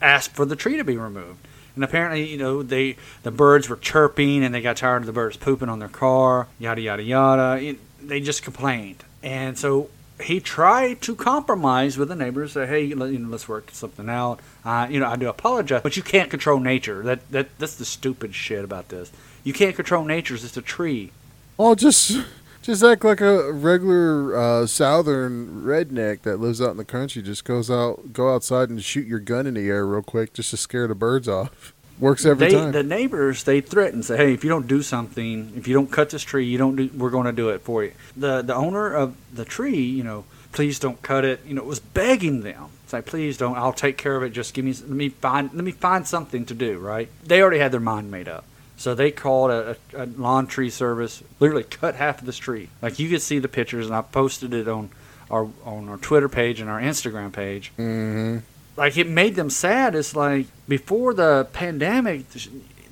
asked 0.00 0.32
for 0.32 0.44
the 0.44 0.56
tree 0.56 0.76
to 0.76 0.84
be 0.84 0.96
removed. 0.96 1.38
And 1.74 1.82
apparently, 1.84 2.28
you 2.28 2.38
know, 2.38 2.62
they 2.62 2.96
the 3.22 3.30
birds 3.30 3.68
were 3.68 3.76
chirping 3.76 4.44
and 4.44 4.54
they 4.54 4.60
got 4.60 4.76
tired 4.76 5.02
of 5.02 5.06
the 5.06 5.12
birds 5.12 5.36
pooping 5.36 5.68
on 5.68 5.78
their 5.78 5.88
car, 5.88 6.46
yada 6.58 6.80
yada 6.80 7.02
yada. 7.02 7.62
It- 7.62 7.78
they 8.04 8.20
just 8.20 8.42
complained, 8.42 9.04
and 9.22 9.56
so 9.56 9.88
he 10.22 10.40
tried 10.40 11.00
to 11.02 11.14
compromise 11.14 11.98
with 11.98 12.08
the 12.08 12.16
neighbors. 12.16 12.52
Say, 12.52 12.66
hey, 12.66 12.94
let, 12.94 13.12
you 13.12 13.18
know, 13.18 13.28
let's 13.28 13.48
work 13.48 13.70
something 13.72 14.08
out. 14.08 14.40
Uh, 14.64 14.86
you 14.90 15.00
know, 15.00 15.06
I 15.06 15.16
do 15.16 15.28
apologize, 15.28 15.82
but 15.82 15.96
you 15.96 16.02
can't 16.02 16.30
control 16.30 16.60
nature. 16.60 17.02
That 17.02 17.30
that 17.30 17.58
that's 17.58 17.76
the 17.76 17.84
stupid 17.84 18.34
shit 18.34 18.64
about 18.64 18.88
this. 18.88 19.12
You 19.44 19.52
can't 19.52 19.76
control 19.76 20.04
nature. 20.04 20.34
It's 20.34 20.42
just 20.42 20.56
a 20.56 20.62
tree. 20.62 21.12
Oh, 21.58 21.74
just 21.74 22.18
just 22.62 22.82
act 22.84 23.04
like 23.04 23.20
a 23.20 23.52
regular 23.52 24.36
uh, 24.36 24.66
southern 24.66 25.62
redneck 25.64 26.22
that 26.22 26.38
lives 26.38 26.62
out 26.62 26.70
in 26.70 26.76
the 26.76 26.84
country. 26.84 27.22
Just 27.22 27.44
goes 27.44 27.70
out, 27.70 28.12
go 28.12 28.34
outside 28.34 28.70
and 28.70 28.82
shoot 28.82 29.06
your 29.06 29.18
gun 29.18 29.46
in 29.46 29.54
the 29.54 29.68
air 29.68 29.86
real 29.86 30.02
quick 30.02 30.32
just 30.32 30.50
to 30.50 30.56
scare 30.56 30.86
the 30.86 30.94
birds 30.94 31.28
off. 31.28 31.74
Works 32.02 32.26
every 32.26 32.48
they, 32.48 32.52
time. 32.52 32.72
The 32.72 32.82
neighbors 32.82 33.44
they 33.44 33.60
threaten, 33.60 34.02
say, 34.02 34.16
"Hey, 34.16 34.34
if 34.34 34.42
you 34.42 34.50
don't 34.50 34.66
do 34.66 34.82
something, 34.82 35.52
if 35.54 35.68
you 35.68 35.74
don't 35.74 35.86
cut 35.86 36.10
this 36.10 36.24
tree, 36.24 36.44
you 36.44 36.58
don't 36.58 36.74
do. 36.74 36.90
We're 36.96 37.10
going 37.10 37.26
to 37.26 37.32
do 37.32 37.50
it 37.50 37.60
for 37.60 37.84
you." 37.84 37.92
The 38.16 38.42
the 38.42 38.56
owner 38.56 38.92
of 38.92 39.14
the 39.32 39.44
tree, 39.44 39.78
you 39.78 40.02
know, 40.02 40.24
please 40.50 40.80
don't 40.80 41.00
cut 41.00 41.24
it. 41.24 41.46
You 41.46 41.54
know, 41.54 41.62
it 41.62 41.68
was 41.68 41.78
begging 41.78 42.40
them, 42.40 42.70
say, 42.88 43.02
"Please 43.02 43.36
don't. 43.36 43.56
I'll 43.56 43.72
take 43.72 43.98
care 43.98 44.16
of 44.16 44.24
it. 44.24 44.30
Just 44.30 44.52
give 44.52 44.64
me. 44.64 44.72
Let 44.72 44.88
me 44.88 45.10
find. 45.10 45.54
Let 45.54 45.62
me 45.62 45.70
find 45.70 46.04
something 46.04 46.44
to 46.46 46.54
do." 46.54 46.76
Right? 46.80 47.08
They 47.24 47.40
already 47.40 47.60
had 47.60 47.70
their 47.70 47.78
mind 47.78 48.10
made 48.10 48.26
up. 48.26 48.46
So 48.76 48.96
they 48.96 49.12
called 49.12 49.52
a, 49.52 49.76
a, 49.94 50.02
a 50.02 50.06
lawn 50.06 50.48
tree 50.48 50.70
service, 50.70 51.22
literally 51.38 51.62
cut 51.62 51.94
half 51.94 52.18
of 52.18 52.26
this 52.26 52.36
tree. 52.36 52.68
Like 52.82 52.98
you 52.98 53.08
could 53.10 53.22
see 53.22 53.38
the 53.38 53.46
pictures, 53.46 53.86
and 53.86 53.94
I 53.94 54.02
posted 54.02 54.52
it 54.54 54.66
on 54.66 54.90
our 55.30 55.48
on 55.64 55.88
our 55.88 55.98
Twitter 55.98 56.28
page 56.28 56.60
and 56.60 56.68
our 56.68 56.80
Instagram 56.80 57.32
page. 57.32 57.70
Mm-hmm. 57.78 58.38
Like 58.76 58.96
it 58.96 59.08
made 59.08 59.34
them 59.34 59.50
sad. 59.50 59.94
It's 59.94 60.16
like 60.16 60.46
before 60.66 61.14
the 61.14 61.46
pandemic, 61.52 62.26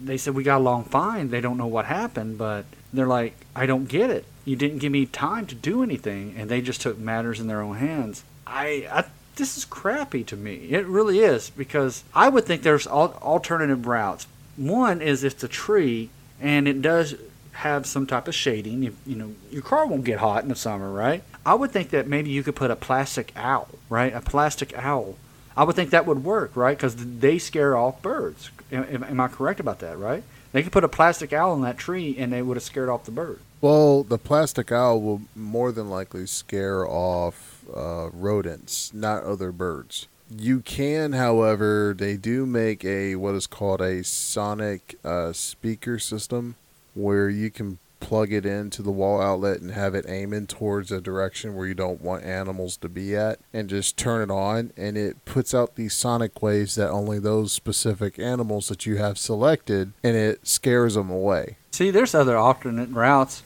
they 0.03 0.17
said 0.17 0.35
we 0.35 0.43
got 0.43 0.59
along 0.59 0.85
fine. 0.85 1.31
They 1.31 1.41
don't 1.41 1.57
know 1.57 1.67
what 1.67 1.87
happened, 1.87 2.39
but 2.39 2.65
they're 2.93 3.07
like, 3.07 3.35
I 3.55 3.67
don't 3.67 3.89
get 3.89 4.11
it. 4.11 4.25
You 4.45 4.57
didn't 4.57 4.79
give 4.79 4.93
me 4.93 5.07
time 5.07 5.47
to 5.47 5.55
do 5.55 5.83
anything, 5.83 6.35
and 6.37 6.51
they 6.51 6.61
just 6.61 6.81
took 6.81 6.99
matters 6.99 7.41
in 7.41 7.47
their 7.47 7.61
own 7.61 7.77
hands. 7.77 8.25
I, 8.47 8.89
I 8.91 9.05
this 9.37 9.57
is 9.57 9.65
crappy 9.65 10.23
to 10.25 10.37
me. 10.37 10.69
It 10.71 10.87
really 10.87 11.21
is 11.21 11.51
because 11.51 12.05
I 12.15 12.29
would 12.29 12.45
think 12.45 12.63
there's 12.63 12.87
al- 12.87 13.19
alternative 13.23 13.87
routes. 13.87 14.27
One 14.57 15.01
is 15.01 15.25
if 15.25 15.43
a 15.43 15.49
tree 15.49 16.11
and 16.41 16.69
it 16.69 16.83
does 16.83 17.15
have 17.53 17.87
some 17.87 18.07
type 18.07 18.29
of 18.29 18.35
shading. 18.35 18.83
You 18.83 18.95
know, 19.07 19.35
your 19.51 19.63
car 19.63 19.87
won't 19.87 20.05
get 20.05 20.19
hot 20.19 20.43
in 20.43 20.49
the 20.49 20.55
summer, 20.55 20.91
right? 20.91 21.23
I 21.45 21.55
would 21.55 21.71
think 21.71 21.91
that 21.91 22.07
maybe 22.07 22.31
you 22.31 22.43
could 22.43 22.57
put 22.57 22.71
a 22.71 22.77
plastic 22.77 23.33
owl, 23.37 23.69
right? 23.89 24.15
A 24.15 24.21
plastic 24.21 24.77
owl. 24.77 25.17
I 25.57 25.65
would 25.65 25.77
think 25.77 25.91
that 25.91 26.07
would 26.07 26.25
work, 26.25 26.55
right? 26.55 26.77
Because 26.77 26.97
they 26.97 27.39
scare 27.39 27.77
off 27.77 28.01
birds. 28.03 28.51
Am, 28.73 29.05
am- 29.05 29.21
I 29.21 29.29
correct 29.29 29.61
about 29.61 29.81
that, 29.81 29.99
right? 29.99 30.23
They 30.53 30.63
could 30.63 30.73
put 30.73 30.85
a 30.85 30.89
plastic 30.89 31.33
owl 31.33 31.55
in 31.55 31.63
that 31.63 31.79
tree 31.79 32.17
and 32.19 32.33
they 32.33 32.43
would 32.43 32.57
have 32.57 32.65
scared 32.65 32.89
off 32.89 33.05
the 33.05 33.11
bird. 33.11 33.39
Well, 33.61 34.03
the 34.03 34.19
plastic 34.19 34.73
owl 34.73 35.01
will 35.01 35.23
more 35.37 35.71
than 35.71 35.91
likely 35.91 36.27
scare 36.27 36.87
off 36.87 37.65
uh, 37.75 38.09
rodents, 38.13 38.93
not 38.95 39.23
other 39.25 39.53
birds. 39.53 40.09
You 40.35 40.61
can, 40.61 41.13
however, 41.13 41.95
they 41.97 42.17
do 42.17 42.47
make 42.47 42.85
a 42.85 43.17
what 43.17 43.35
is 43.35 43.47
called 43.47 43.81
a 43.81 44.05
sonic 44.05 44.97
uh, 45.05 45.33
speaker 45.33 45.99
system 45.99 46.55
where 46.95 47.29
you 47.29 47.51
can 47.51 47.79
plug 48.01 48.33
it 48.33 48.45
into 48.45 48.83
the 48.83 48.91
wall 48.91 49.21
outlet 49.21 49.61
and 49.61 49.71
have 49.71 49.95
it 49.95 50.07
aiming 50.09 50.47
towards 50.47 50.91
a 50.91 51.01
direction 51.01 51.55
where 51.55 51.67
you 51.67 51.75
don't 51.75 52.01
want 52.01 52.25
animals 52.25 52.77
to 52.79 52.89
be 52.89 53.15
at 53.15 53.39
and 53.53 53.69
just 53.69 53.97
turn 53.97 54.23
it 54.23 54.33
on 54.33 54.73
and 54.77 54.97
it 54.97 55.25
puts 55.25 55.55
out 55.55 55.77
these 55.77 55.95
sonic 55.95 56.43
waves 56.43 56.75
that 56.75 56.91
only 56.91 57.19
those 57.19 57.53
specific 57.53 58.19
animals 58.19 58.69
that 58.69 58.87
you 58.87 58.97
have 58.97 59.19
selected 59.19 59.93
and 60.03 60.17
it 60.17 60.47
scares 60.47 60.95
them 60.95 61.11
away. 61.11 61.57
See, 61.71 61.91
there's 61.91 62.15
other 62.15 62.37
alternate 62.37 62.91
routes. 62.91 63.43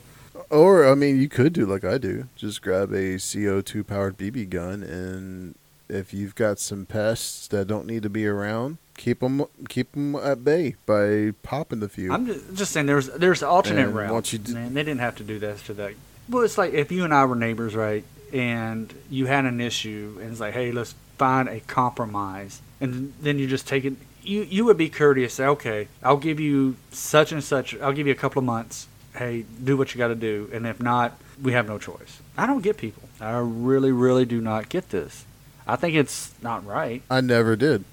Or 0.51 0.91
I 0.91 0.95
mean, 0.95 1.21
you 1.21 1.29
could 1.29 1.53
do 1.53 1.67
like 1.67 1.85
I 1.85 1.99
do. 1.99 2.29
Just 2.37 2.63
grab 2.63 2.91
a 2.93 3.17
CO2 3.17 3.87
powered 3.87 4.19
BB 4.19 4.51
gun, 4.51 4.83
and 4.83 5.55
if 5.89 6.15
you've 6.15 6.35
got 6.35 6.59
some 6.59 6.87
pests 6.87 7.49
that 7.49 7.67
don't 7.67 7.87
need 7.87 8.03
to 8.03 8.11
be 8.11 8.27
around, 8.27 8.79
keep 8.97 9.21
them 9.21 9.45
keep 9.69 9.93
them 9.93 10.15
at 10.17 10.45
bay 10.45 10.77
by 10.87 11.33
popping 11.43 11.81
the 11.81 11.89
few. 11.89 12.13
I'm 12.13 12.27
just, 12.27 12.55
just 12.55 12.73
saying 12.73 12.87
there's 12.87 13.09
there's 13.09 13.43
alternate 13.43 13.87
And 13.87 13.95
routes. 13.97 14.31
d- 14.31 14.53
Man, 14.55 14.75
they 14.75 14.83
didn't 14.83 15.01
have 15.01 15.17
to 15.17 15.23
do 15.25 15.39
that 15.41 15.59
to 15.67 15.75
that. 15.75 15.95
Well, 16.29 16.43
it's 16.43 16.57
like 16.59 16.73
if 16.73 16.91
you 16.91 17.05
and 17.05 17.13
I 17.13 17.25
were 17.27 17.37
neighbors, 17.37 17.75
right? 17.75 18.05
And 18.33 18.93
you 19.11 19.27
had 19.27 19.45
an 19.45 19.61
issue, 19.61 20.19
and 20.21 20.31
it's 20.33 20.41
like, 20.41 20.55
hey, 20.55 20.73
let's 20.73 20.95
find 21.19 21.49
a 21.49 21.61
compromise, 21.61 22.61
and 22.81 23.13
then 23.21 23.39
you 23.39 23.47
just 23.47 23.67
take 23.69 23.85
it. 23.85 23.95
You 24.23 24.43
you 24.43 24.65
would 24.65 24.79
be 24.79 24.89
courteous, 24.89 25.35
say, 25.35 25.47
okay, 25.47 25.89
I'll 26.03 26.17
give 26.17 26.41
you 26.41 26.77
such 26.91 27.31
and 27.31 27.45
such. 27.45 27.77
I'll 27.81 27.93
give 27.93 28.07
you 28.07 28.13
a 28.13 28.17
couple 28.17 28.41
of 28.41 28.47
months. 28.47 28.89
Hey, 29.15 29.45
do 29.63 29.77
what 29.77 29.95
you 29.95 29.99
got 29.99 30.09
to 30.09 30.17
do, 30.17 30.51
and 30.53 30.67
if 30.67 30.81
not, 30.81 31.17
we 31.41 31.53
have 31.53 31.69
no 31.69 31.79
choice. 31.79 32.21
I 32.37 32.47
don't 32.47 32.63
get 32.63 32.77
people. 32.79 33.03
I 33.21 33.39
really, 33.39 33.93
really 33.93 34.25
do 34.25 34.41
not 34.41 34.69
get 34.69 34.89
this. 34.91 35.25
I 35.67 35.77
think 35.77 35.95
it's 35.95 36.33
not 36.43 36.67
right. 36.67 37.03
I 37.11 37.21
never 37.21 37.57
did. 37.57 37.85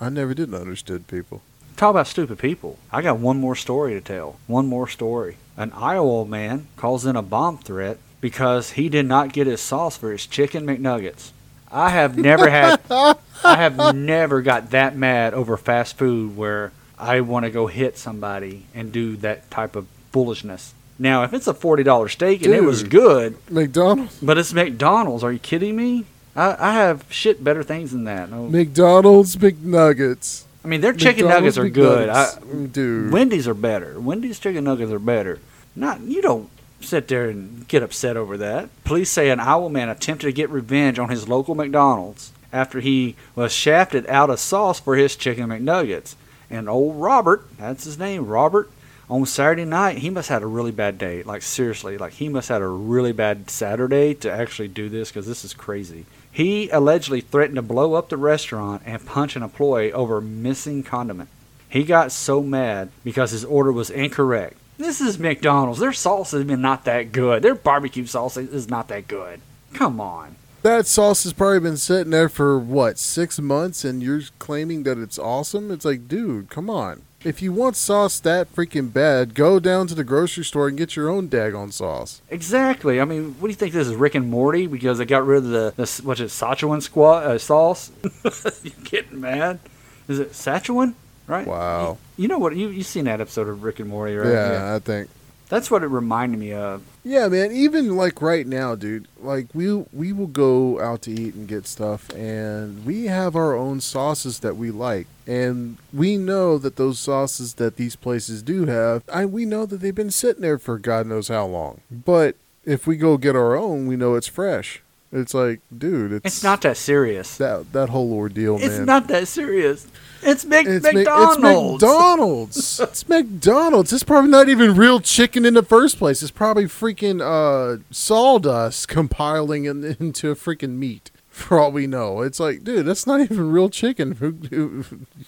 I 0.00 0.08
never 0.08 0.34
did 0.34 0.52
understood 0.54 1.06
people. 1.08 1.42
Talk 1.76 1.90
about 1.90 2.06
stupid 2.06 2.38
people. 2.38 2.78
I 2.92 3.02
got 3.02 3.18
one 3.18 3.40
more 3.40 3.56
story 3.56 3.94
to 3.94 4.00
tell. 4.00 4.36
One 4.46 4.66
more 4.66 4.88
story. 4.88 5.36
An 5.56 5.72
Iowa 5.72 6.24
man 6.24 6.68
calls 6.76 7.04
in 7.06 7.16
a 7.16 7.22
bomb 7.22 7.58
threat 7.58 7.98
because 8.20 8.72
he 8.72 8.88
did 8.88 9.06
not 9.06 9.32
get 9.32 9.46
his 9.46 9.60
sauce 9.60 9.96
for 9.96 10.12
his 10.12 10.26
chicken 10.26 10.66
McNuggets. 10.66 11.30
I 11.70 11.90
have 11.90 12.16
never 12.16 12.48
had 12.48 12.80
I 12.90 13.56
have 13.56 13.94
never 13.94 14.40
got 14.42 14.70
that 14.70 14.96
mad 14.96 15.34
over 15.34 15.56
fast 15.56 15.98
food 15.98 16.36
where 16.36 16.72
I 16.98 17.20
want 17.20 17.44
to 17.44 17.50
go 17.50 17.66
hit 17.66 17.98
somebody 17.98 18.66
and 18.74 18.92
do 18.92 19.16
that 19.16 19.50
type 19.50 19.74
of 19.76 19.86
foolishness. 20.12 20.72
Now, 20.98 21.24
if 21.24 21.34
it's 21.34 21.48
a 21.48 21.54
forty 21.54 21.82
dollar 21.82 22.08
steak 22.08 22.44
and 22.44 22.54
it 22.54 22.62
was 22.62 22.84
good, 22.84 23.36
McDonald's, 23.50 24.18
but 24.22 24.38
it's 24.38 24.52
McDonald's, 24.54 25.24
are 25.24 25.32
you 25.32 25.40
kidding 25.40 25.74
me? 25.76 26.06
I, 26.36 26.56
I 26.58 26.74
have 26.74 27.04
shit 27.10 27.42
better 27.42 27.62
things 27.62 27.92
than 27.92 28.04
that. 28.04 28.30
No, 28.30 28.48
McDonald's 28.48 29.36
McNuggets. 29.36 30.44
I 30.64 30.68
mean, 30.68 30.80
their 30.80 30.92
chicken 30.92 31.26
McDonald's 31.26 31.56
nuggets 31.56 31.58
are 31.58 31.68
good. 31.68 32.08
I, 32.08 32.24
mm, 32.24 32.72
dude. 32.72 33.12
Wendy's 33.12 33.46
are 33.46 33.54
better. 33.54 34.00
Wendy's 34.00 34.38
chicken 34.38 34.64
nuggets 34.64 34.90
are 34.90 34.98
better. 34.98 35.38
Not 35.76 36.00
you 36.00 36.22
don't 36.22 36.50
sit 36.80 37.08
there 37.08 37.28
and 37.28 37.66
get 37.68 37.82
upset 37.82 38.16
over 38.16 38.36
that. 38.38 38.68
Police 38.84 39.10
say 39.10 39.30
an 39.30 39.40
Iowa 39.40 39.70
man 39.70 39.88
attempted 39.88 40.26
to 40.26 40.32
get 40.32 40.50
revenge 40.50 40.98
on 40.98 41.08
his 41.08 41.28
local 41.28 41.54
McDonald's 41.54 42.32
after 42.52 42.80
he 42.80 43.16
was 43.34 43.52
shafted 43.52 44.06
out 44.06 44.30
of 44.30 44.38
sauce 44.38 44.80
for 44.80 44.96
his 44.96 45.16
chicken 45.16 45.48
McNuggets. 45.48 46.14
And 46.50 46.68
old 46.68 46.96
Robert, 46.96 47.44
that's 47.58 47.84
his 47.84 47.98
name, 47.98 48.26
Robert, 48.26 48.70
on 49.08 49.26
Saturday 49.26 49.64
night, 49.64 49.98
he 49.98 50.10
must 50.10 50.28
have 50.28 50.36
had 50.36 50.42
a 50.42 50.46
really 50.46 50.70
bad 50.70 50.98
day. 50.98 51.22
Like 51.22 51.42
seriously, 51.42 51.98
like 51.98 52.14
he 52.14 52.28
must 52.28 52.48
have 52.48 52.56
had 52.56 52.62
a 52.62 52.68
really 52.68 53.12
bad 53.12 53.50
Saturday 53.50 54.14
to 54.14 54.32
actually 54.32 54.68
do 54.68 54.88
this 54.88 55.10
because 55.10 55.26
this 55.26 55.44
is 55.44 55.52
crazy. 55.52 56.06
He 56.34 56.68
allegedly 56.70 57.20
threatened 57.20 57.54
to 57.54 57.62
blow 57.62 57.94
up 57.94 58.08
the 58.08 58.16
restaurant 58.16 58.82
and 58.84 59.06
punch 59.06 59.36
an 59.36 59.44
employee 59.44 59.92
over 59.92 60.20
missing 60.20 60.82
condiment. 60.82 61.28
He 61.68 61.84
got 61.84 62.10
so 62.10 62.42
mad 62.42 62.90
because 63.04 63.30
his 63.30 63.44
order 63.44 63.70
was 63.70 63.88
incorrect. 63.88 64.56
This 64.76 65.00
is 65.00 65.16
McDonald's. 65.16 65.78
Their 65.78 65.92
sauce 65.92 66.32
has 66.32 66.42
been 66.42 66.60
not 66.60 66.84
that 66.86 67.12
good. 67.12 67.42
Their 67.42 67.54
barbecue 67.54 68.04
sauce 68.06 68.36
is 68.36 68.68
not 68.68 68.88
that 68.88 69.06
good. 69.06 69.42
Come 69.74 70.00
on. 70.00 70.34
That 70.62 70.88
sauce 70.88 71.22
has 71.22 71.32
probably 71.32 71.60
been 71.60 71.76
sitting 71.76 72.10
there 72.10 72.28
for 72.28 72.58
what 72.58 72.98
six 72.98 73.38
months, 73.38 73.84
and 73.84 74.02
you're 74.02 74.22
claiming 74.40 74.82
that 74.82 74.98
it's 74.98 75.20
awesome. 75.20 75.70
It's 75.70 75.84
like, 75.84 76.08
dude, 76.08 76.50
come 76.50 76.68
on. 76.68 77.02
If 77.24 77.40
you 77.40 77.52
want 77.52 77.74
sauce 77.74 78.20
that 78.20 78.54
freaking 78.54 78.92
bad, 78.92 79.34
go 79.34 79.58
down 79.58 79.86
to 79.86 79.94
the 79.94 80.04
grocery 80.04 80.44
store 80.44 80.68
and 80.68 80.76
get 80.76 80.94
your 80.94 81.08
own 81.08 81.28
daggone 81.28 81.72
sauce. 81.72 82.20
Exactly. 82.28 83.00
I 83.00 83.06
mean, 83.06 83.36
what 83.38 83.48
do 83.48 83.52
you 83.52 83.56
think 83.56 83.72
this 83.72 83.88
is, 83.88 83.94
Rick 83.94 84.14
and 84.14 84.30
Morty? 84.30 84.66
Because 84.66 84.98
they 84.98 85.06
got 85.06 85.26
rid 85.26 85.38
of 85.38 85.44
the, 85.44 85.72
the 85.74 86.02
what's 86.04 86.20
it, 86.20 86.28
Szechuan 86.28 86.82
squat 86.82 87.24
uh, 87.24 87.38
sauce? 87.38 87.90
you 88.62 88.72
getting 88.84 89.22
mad? 89.22 89.58
Is 90.06 90.18
it 90.18 90.32
Szechuan? 90.32 90.94
Right? 91.26 91.46
Wow. 91.46 91.96
You, 92.18 92.22
you 92.22 92.28
know 92.28 92.38
what? 92.38 92.54
You 92.54 92.68
you 92.68 92.82
seen 92.82 93.06
that 93.06 93.22
episode 93.22 93.48
of 93.48 93.62
Rick 93.62 93.80
and 93.80 93.88
Morty, 93.88 94.14
right? 94.16 94.30
Yeah, 94.30 94.74
I 94.74 94.78
think. 94.78 95.08
That's 95.48 95.70
what 95.70 95.82
it 95.82 95.88
reminded 95.88 96.38
me 96.38 96.52
of. 96.52 96.82
Yeah, 97.04 97.28
man. 97.28 97.52
Even 97.52 97.96
like 97.96 98.22
right 98.22 98.46
now, 98.46 98.74
dude. 98.74 99.08
Like 99.20 99.46
we 99.54 99.72
we 99.92 100.12
will 100.12 100.26
go 100.26 100.80
out 100.80 101.02
to 101.02 101.10
eat 101.10 101.34
and 101.34 101.46
get 101.46 101.66
stuff, 101.66 102.10
and 102.10 102.84
we 102.84 103.04
have 103.06 103.36
our 103.36 103.54
own 103.54 103.80
sauces 103.80 104.40
that 104.40 104.56
we 104.56 104.70
like, 104.70 105.06
and 105.26 105.76
we 105.92 106.16
know 106.16 106.58
that 106.58 106.76
those 106.76 106.98
sauces 106.98 107.54
that 107.54 107.76
these 107.76 107.96
places 107.96 108.42
do 108.42 108.66
have, 108.66 109.04
I 109.12 109.26
we 109.26 109.44
know 109.44 109.66
that 109.66 109.78
they've 109.78 109.94
been 109.94 110.10
sitting 110.10 110.42
there 110.42 110.58
for 110.58 110.78
God 110.78 111.06
knows 111.06 111.28
how 111.28 111.46
long. 111.46 111.80
But 111.90 112.36
if 112.64 112.86
we 112.86 112.96
go 112.96 113.18
get 113.18 113.36
our 113.36 113.56
own, 113.56 113.86
we 113.86 113.96
know 113.96 114.14
it's 114.14 114.26
fresh. 114.26 114.82
It's 115.14 115.32
like, 115.32 115.60
dude, 115.76 116.12
it's, 116.12 116.26
It's 116.26 116.42
not 116.42 116.60
that 116.62 116.76
serious. 116.76 117.36
that 117.36 117.72
that 117.72 117.88
whole 117.88 118.12
ordeal, 118.12 118.56
It's 118.56 118.64
man. 118.64 118.72
It's 118.72 118.86
not 118.86 119.06
that 119.08 119.28
serious. 119.28 119.86
It's 120.22 120.44
Mc, 120.44 120.66
It's 120.66 120.82
Mc- 120.84 120.94
McDonald's. 120.94 121.82
It's 121.82 121.92
McDonald's. 121.92 122.80
it's 122.80 123.08
McDonald's. 123.08 123.92
It's 123.92 124.02
probably 124.02 124.30
not 124.30 124.48
even 124.48 124.74
real 124.74 124.98
chicken 125.00 125.44
in 125.44 125.54
the 125.54 125.62
first 125.62 125.98
place. 125.98 126.22
It's 126.22 126.32
probably 126.32 126.64
freaking 126.64 127.20
uh, 127.22 127.82
sawdust 127.90 128.88
compiling 128.98 129.66
in, 129.66 129.84
into 130.00 130.30
a 130.30 130.34
freaking 130.34 130.76
meat. 130.78 131.10
For 131.34 131.58
all 131.58 131.72
we 131.72 131.88
know, 131.88 132.22
it's 132.22 132.38
like, 132.38 132.62
dude, 132.62 132.86
that's 132.86 133.08
not 133.08 133.20
even 133.20 133.50
real 133.50 133.68
chicken. 133.68 134.12
Who, 134.12 134.30
who, 134.50 134.84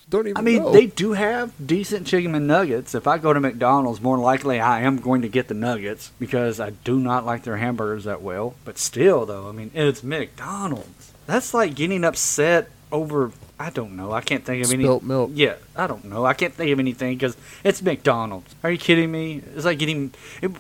don't 0.08 0.28
even. 0.28 0.36
I 0.36 0.40
mean, 0.40 0.62
know. 0.62 0.70
they 0.70 0.86
do 0.86 1.14
have 1.14 1.52
decent 1.66 2.06
chicken 2.06 2.32
and 2.36 2.46
nuggets. 2.46 2.94
If 2.94 3.08
I 3.08 3.18
go 3.18 3.32
to 3.32 3.40
McDonald's, 3.40 4.00
more 4.00 4.16
likely 4.16 4.60
I 4.60 4.82
am 4.82 4.98
going 4.98 5.22
to 5.22 5.28
get 5.28 5.48
the 5.48 5.54
nuggets 5.54 6.12
because 6.20 6.60
I 6.60 6.70
do 6.70 7.00
not 7.00 7.26
like 7.26 7.42
their 7.42 7.56
hamburgers 7.56 8.04
that 8.04 8.22
well. 8.22 8.54
But 8.64 8.78
still, 8.78 9.26
though, 9.26 9.48
I 9.48 9.52
mean, 9.52 9.72
it's 9.74 10.04
McDonald's. 10.04 11.12
That's 11.26 11.52
like 11.52 11.74
getting 11.74 12.04
upset 12.04 12.70
over. 12.92 13.32
I 13.58 13.70
don't 13.70 13.96
know. 13.96 14.12
I 14.12 14.20
can't 14.20 14.44
think 14.44 14.64
of 14.64 14.72
any. 14.72 14.84
spilt 14.84 15.02
milk. 15.02 15.32
Yeah, 15.34 15.56
I 15.74 15.88
don't 15.88 16.04
know. 16.04 16.24
I 16.24 16.34
can't 16.34 16.54
think 16.54 16.70
of 16.70 16.78
anything 16.78 17.16
because 17.16 17.36
it's 17.64 17.82
McDonald's. 17.82 18.54
Are 18.62 18.70
you 18.70 18.78
kidding 18.78 19.10
me? 19.10 19.42
It's 19.56 19.64
like 19.64 19.80
getting 19.80 20.14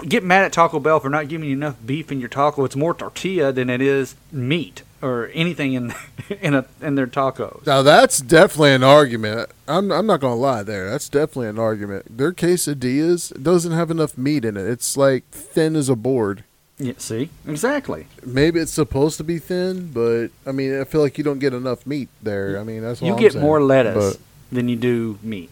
get 0.08 0.24
mad 0.24 0.44
at 0.44 0.52
Taco 0.52 0.80
Bell 0.80 0.98
for 0.98 1.08
not 1.08 1.28
giving 1.28 1.48
you 1.48 1.54
enough 1.54 1.76
beef 1.86 2.10
in 2.10 2.18
your 2.18 2.28
taco. 2.28 2.64
It's 2.64 2.74
more 2.74 2.94
tortilla 2.94 3.52
than 3.52 3.70
it 3.70 3.80
is 3.80 4.16
meat 4.32 4.82
or 5.02 5.30
anything 5.34 5.72
in 5.74 5.94
in 6.40 6.54
a 6.54 6.64
in 6.80 6.94
their 6.94 7.06
tacos. 7.06 7.66
Now 7.66 7.82
that's 7.82 8.20
definitely 8.20 8.72
an 8.74 8.82
argument. 8.82 9.50
I'm 9.68 9.90
I'm 9.92 10.06
not 10.06 10.20
gonna 10.20 10.36
lie 10.36 10.62
there. 10.62 10.88
That's 10.90 11.08
definitely 11.08 11.48
an 11.48 11.58
argument. 11.58 12.16
Their 12.18 12.32
quesadillas 12.32 13.42
doesn't 13.42 13.72
have 13.72 13.90
enough 13.90 14.16
meat 14.18 14.44
in 14.44 14.56
it. 14.56 14.66
It's 14.66 14.96
like 14.96 15.24
thin 15.30 15.76
as 15.76 15.88
a 15.88 15.96
board. 15.96 16.44
Yeah, 16.78 16.92
see, 16.98 17.30
exactly. 17.46 18.06
Maybe 18.24 18.60
it's 18.60 18.72
supposed 18.72 19.16
to 19.16 19.24
be 19.24 19.38
thin, 19.38 19.92
but 19.92 20.28
I 20.46 20.52
mean, 20.52 20.78
I 20.78 20.84
feel 20.84 21.00
like 21.00 21.16
you 21.16 21.24
don't 21.24 21.38
get 21.38 21.54
enough 21.54 21.86
meat 21.86 22.10
there. 22.22 22.58
I 22.60 22.64
mean, 22.64 22.82
that's 22.82 23.00
You 23.00 23.14
I'm 23.14 23.18
get 23.18 23.32
saying. 23.32 23.42
more 23.42 23.62
lettuce 23.62 24.16
But 24.16 24.22
than 24.54 24.68
you 24.68 24.76
do 24.76 25.18
meat. 25.22 25.48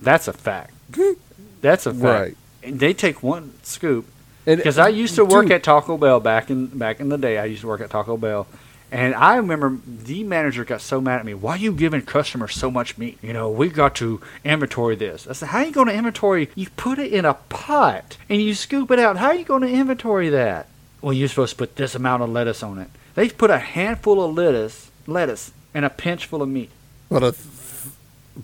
That's 0.00 0.28
a 0.28 0.32
fact. 0.32 0.72
That's 1.60 1.86
a 1.86 1.92
fact. 1.92 2.02
Right. 2.02 2.36
And 2.62 2.78
they 2.78 2.94
take 2.94 3.24
one 3.24 3.54
scoop 3.64 4.06
because 4.44 4.78
I 4.78 4.86
used 4.88 5.16
to 5.16 5.24
work 5.24 5.46
dude, 5.46 5.52
at 5.52 5.62
Taco 5.64 5.96
Bell 5.98 6.20
back 6.20 6.48
in 6.48 6.66
back 6.66 7.00
in 7.00 7.08
the 7.08 7.18
day. 7.18 7.38
I 7.38 7.46
used 7.46 7.62
to 7.62 7.66
work 7.66 7.80
at 7.80 7.90
Taco 7.90 8.16
Bell, 8.16 8.46
and 8.90 9.14
I 9.14 9.36
remember 9.36 9.78
the 9.86 10.24
manager 10.24 10.64
got 10.64 10.80
so 10.80 11.00
mad 11.00 11.20
at 11.20 11.26
me. 11.26 11.34
Why 11.34 11.52
are 11.52 11.58
you 11.58 11.72
giving 11.72 12.02
customers 12.02 12.54
so 12.54 12.70
much 12.70 12.96
meat? 12.96 13.18
You 13.20 13.32
know, 13.32 13.50
we 13.50 13.68
got 13.68 13.94
to 13.96 14.20
inventory 14.44 14.96
this. 14.96 15.26
I 15.26 15.34
said, 15.34 15.48
how 15.48 15.58
are 15.58 15.64
you 15.64 15.72
going 15.72 15.88
to 15.88 15.94
inventory? 15.94 16.48
You 16.54 16.68
put 16.76 16.98
it 16.98 17.12
in 17.12 17.24
a 17.24 17.34
pot 17.34 18.16
and 18.28 18.40
you 18.40 18.54
scoop 18.54 18.90
it 18.90 18.98
out. 18.98 19.18
How 19.18 19.28
are 19.28 19.34
you 19.34 19.44
going 19.44 19.62
to 19.62 19.70
inventory 19.70 20.30
that? 20.30 20.68
Well, 21.02 21.12
you're 21.12 21.28
supposed 21.28 21.52
to 21.52 21.58
put 21.58 21.76
this 21.76 21.94
amount 21.94 22.22
of 22.22 22.30
lettuce 22.30 22.62
on 22.62 22.78
it. 22.78 22.88
They 23.14 23.28
put 23.28 23.50
a 23.50 23.58
handful 23.58 24.22
of 24.22 24.34
lettuce, 24.34 24.90
lettuce, 25.06 25.52
and 25.74 25.84
a 25.84 25.90
pinch 25.90 26.26
full 26.26 26.42
of 26.42 26.48
meat. 26.48 26.70
But 27.10 27.22
a 27.22 27.32
th- 27.32 27.94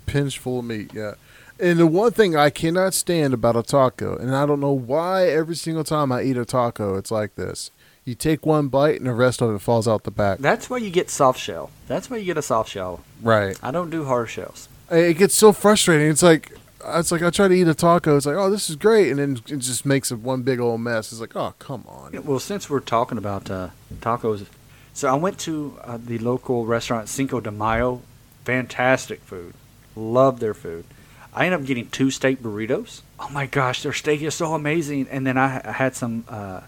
pinch 0.05 0.37
full 0.37 0.59
of 0.59 0.65
meat, 0.65 0.93
yeah. 0.93 1.13
And 1.59 1.79
the 1.79 1.87
one 1.87 2.11
thing 2.11 2.35
I 2.35 2.49
cannot 2.49 2.93
stand 2.93 3.33
about 3.33 3.55
a 3.55 3.63
taco, 3.63 4.17
and 4.17 4.35
I 4.35 4.45
don't 4.45 4.59
know 4.59 4.73
why 4.73 5.27
every 5.27 5.55
single 5.55 5.85
time 5.85 6.11
I 6.11 6.23
eat 6.23 6.37
a 6.37 6.45
taco, 6.45 6.97
it's 6.97 7.11
like 7.11 7.35
this. 7.35 7.71
You 8.05 8.13
take 8.13 8.45
one 8.45 8.67
bite 8.67 8.97
and 8.97 9.07
the 9.07 9.13
rest 9.13 9.41
of 9.41 9.53
it 9.53 9.59
falls 9.59 9.87
out 9.87 10.03
the 10.03 10.11
back. 10.11 10.37
That's 10.37 10.69
why 10.69 10.77
you 10.77 10.91
get 10.91 11.09
soft 11.09 11.39
shell. 11.39 11.71
That's 11.87 12.07
why 12.07 12.17
you 12.17 12.25
get 12.25 12.37
a 12.37 12.43
soft 12.43 12.69
shell. 12.69 13.01
Right. 13.21 13.57
I 13.63 13.71
don't 13.71 13.89
do 13.89 14.05
hard 14.05 14.29
shells. 14.29 14.69
It 14.91 15.17
gets 15.17 15.33
so 15.33 15.51
frustrating. 15.51 16.09
It's 16.09 16.21
like 16.21 16.51
it's 16.85 17.11
like 17.11 17.23
I 17.23 17.31
try 17.31 17.47
to 17.47 17.53
eat 17.53 17.67
a 17.67 17.73
taco. 17.73 18.15
It's 18.15 18.27
like, 18.27 18.35
oh, 18.35 18.51
this 18.51 18.69
is 18.69 18.75
great, 18.75 19.09
and 19.09 19.17
then 19.17 19.39
it 19.47 19.57
just 19.57 19.87
makes 19.87 20.11
it 20.11 20.19
one 20.19 20.43
big 20.43 20.59
old 20.59 20.81
mess. 20.81 21.11
It's 21.11 21.19
like, 21.19 21.35
oh, 21.35 21.55
come 21.57 21.83
on. 21.87 22.23
Well, 22.23 22.37
since 22.37 22.69
we're 22.69 22.79
talking 22.79 23.17
about 23.17 23.49
uh, 23.49 23.69
tacos, 24.01 24.45
so 24.93 25.09
I 25.09 25.15
went 25.15 25.39
to 25.39 25.79
uh, 25.83 25.97
the 25.97 26.19
local 26.19 26.67
restaurant 26.67 27.09
Cinco 27.09 27.39
de 27.39 27.51
Mayo. 27.51 28.03
Fantastic 28.43 29.21
food. 29.21 29.55
Love 29.95 30.39
their 30.39 30.53
food. 30.53 30.85
I 31.33 31.45
ended 31.45 31.61
up 31.61 31.65
getting 31.65 31.89
two 31.89 32.11
steak 32.11 32.41
burritos. 32.41 33.01
Oh 33.19 33.29
my 33.29 33.47
gosh, 33.47 33.81
their 33.81 33.91
steak 33.91 34.21
is 34.21 34.35
so 34.35 34.53
amazing. 34.53 35.07
And 35.09 35.25
then 35.25 35.37
I, 35.37 35.61
I 35.65 35.71
had 35.71 35.95
some, 35.95 36.23
uh, 36.29 36.61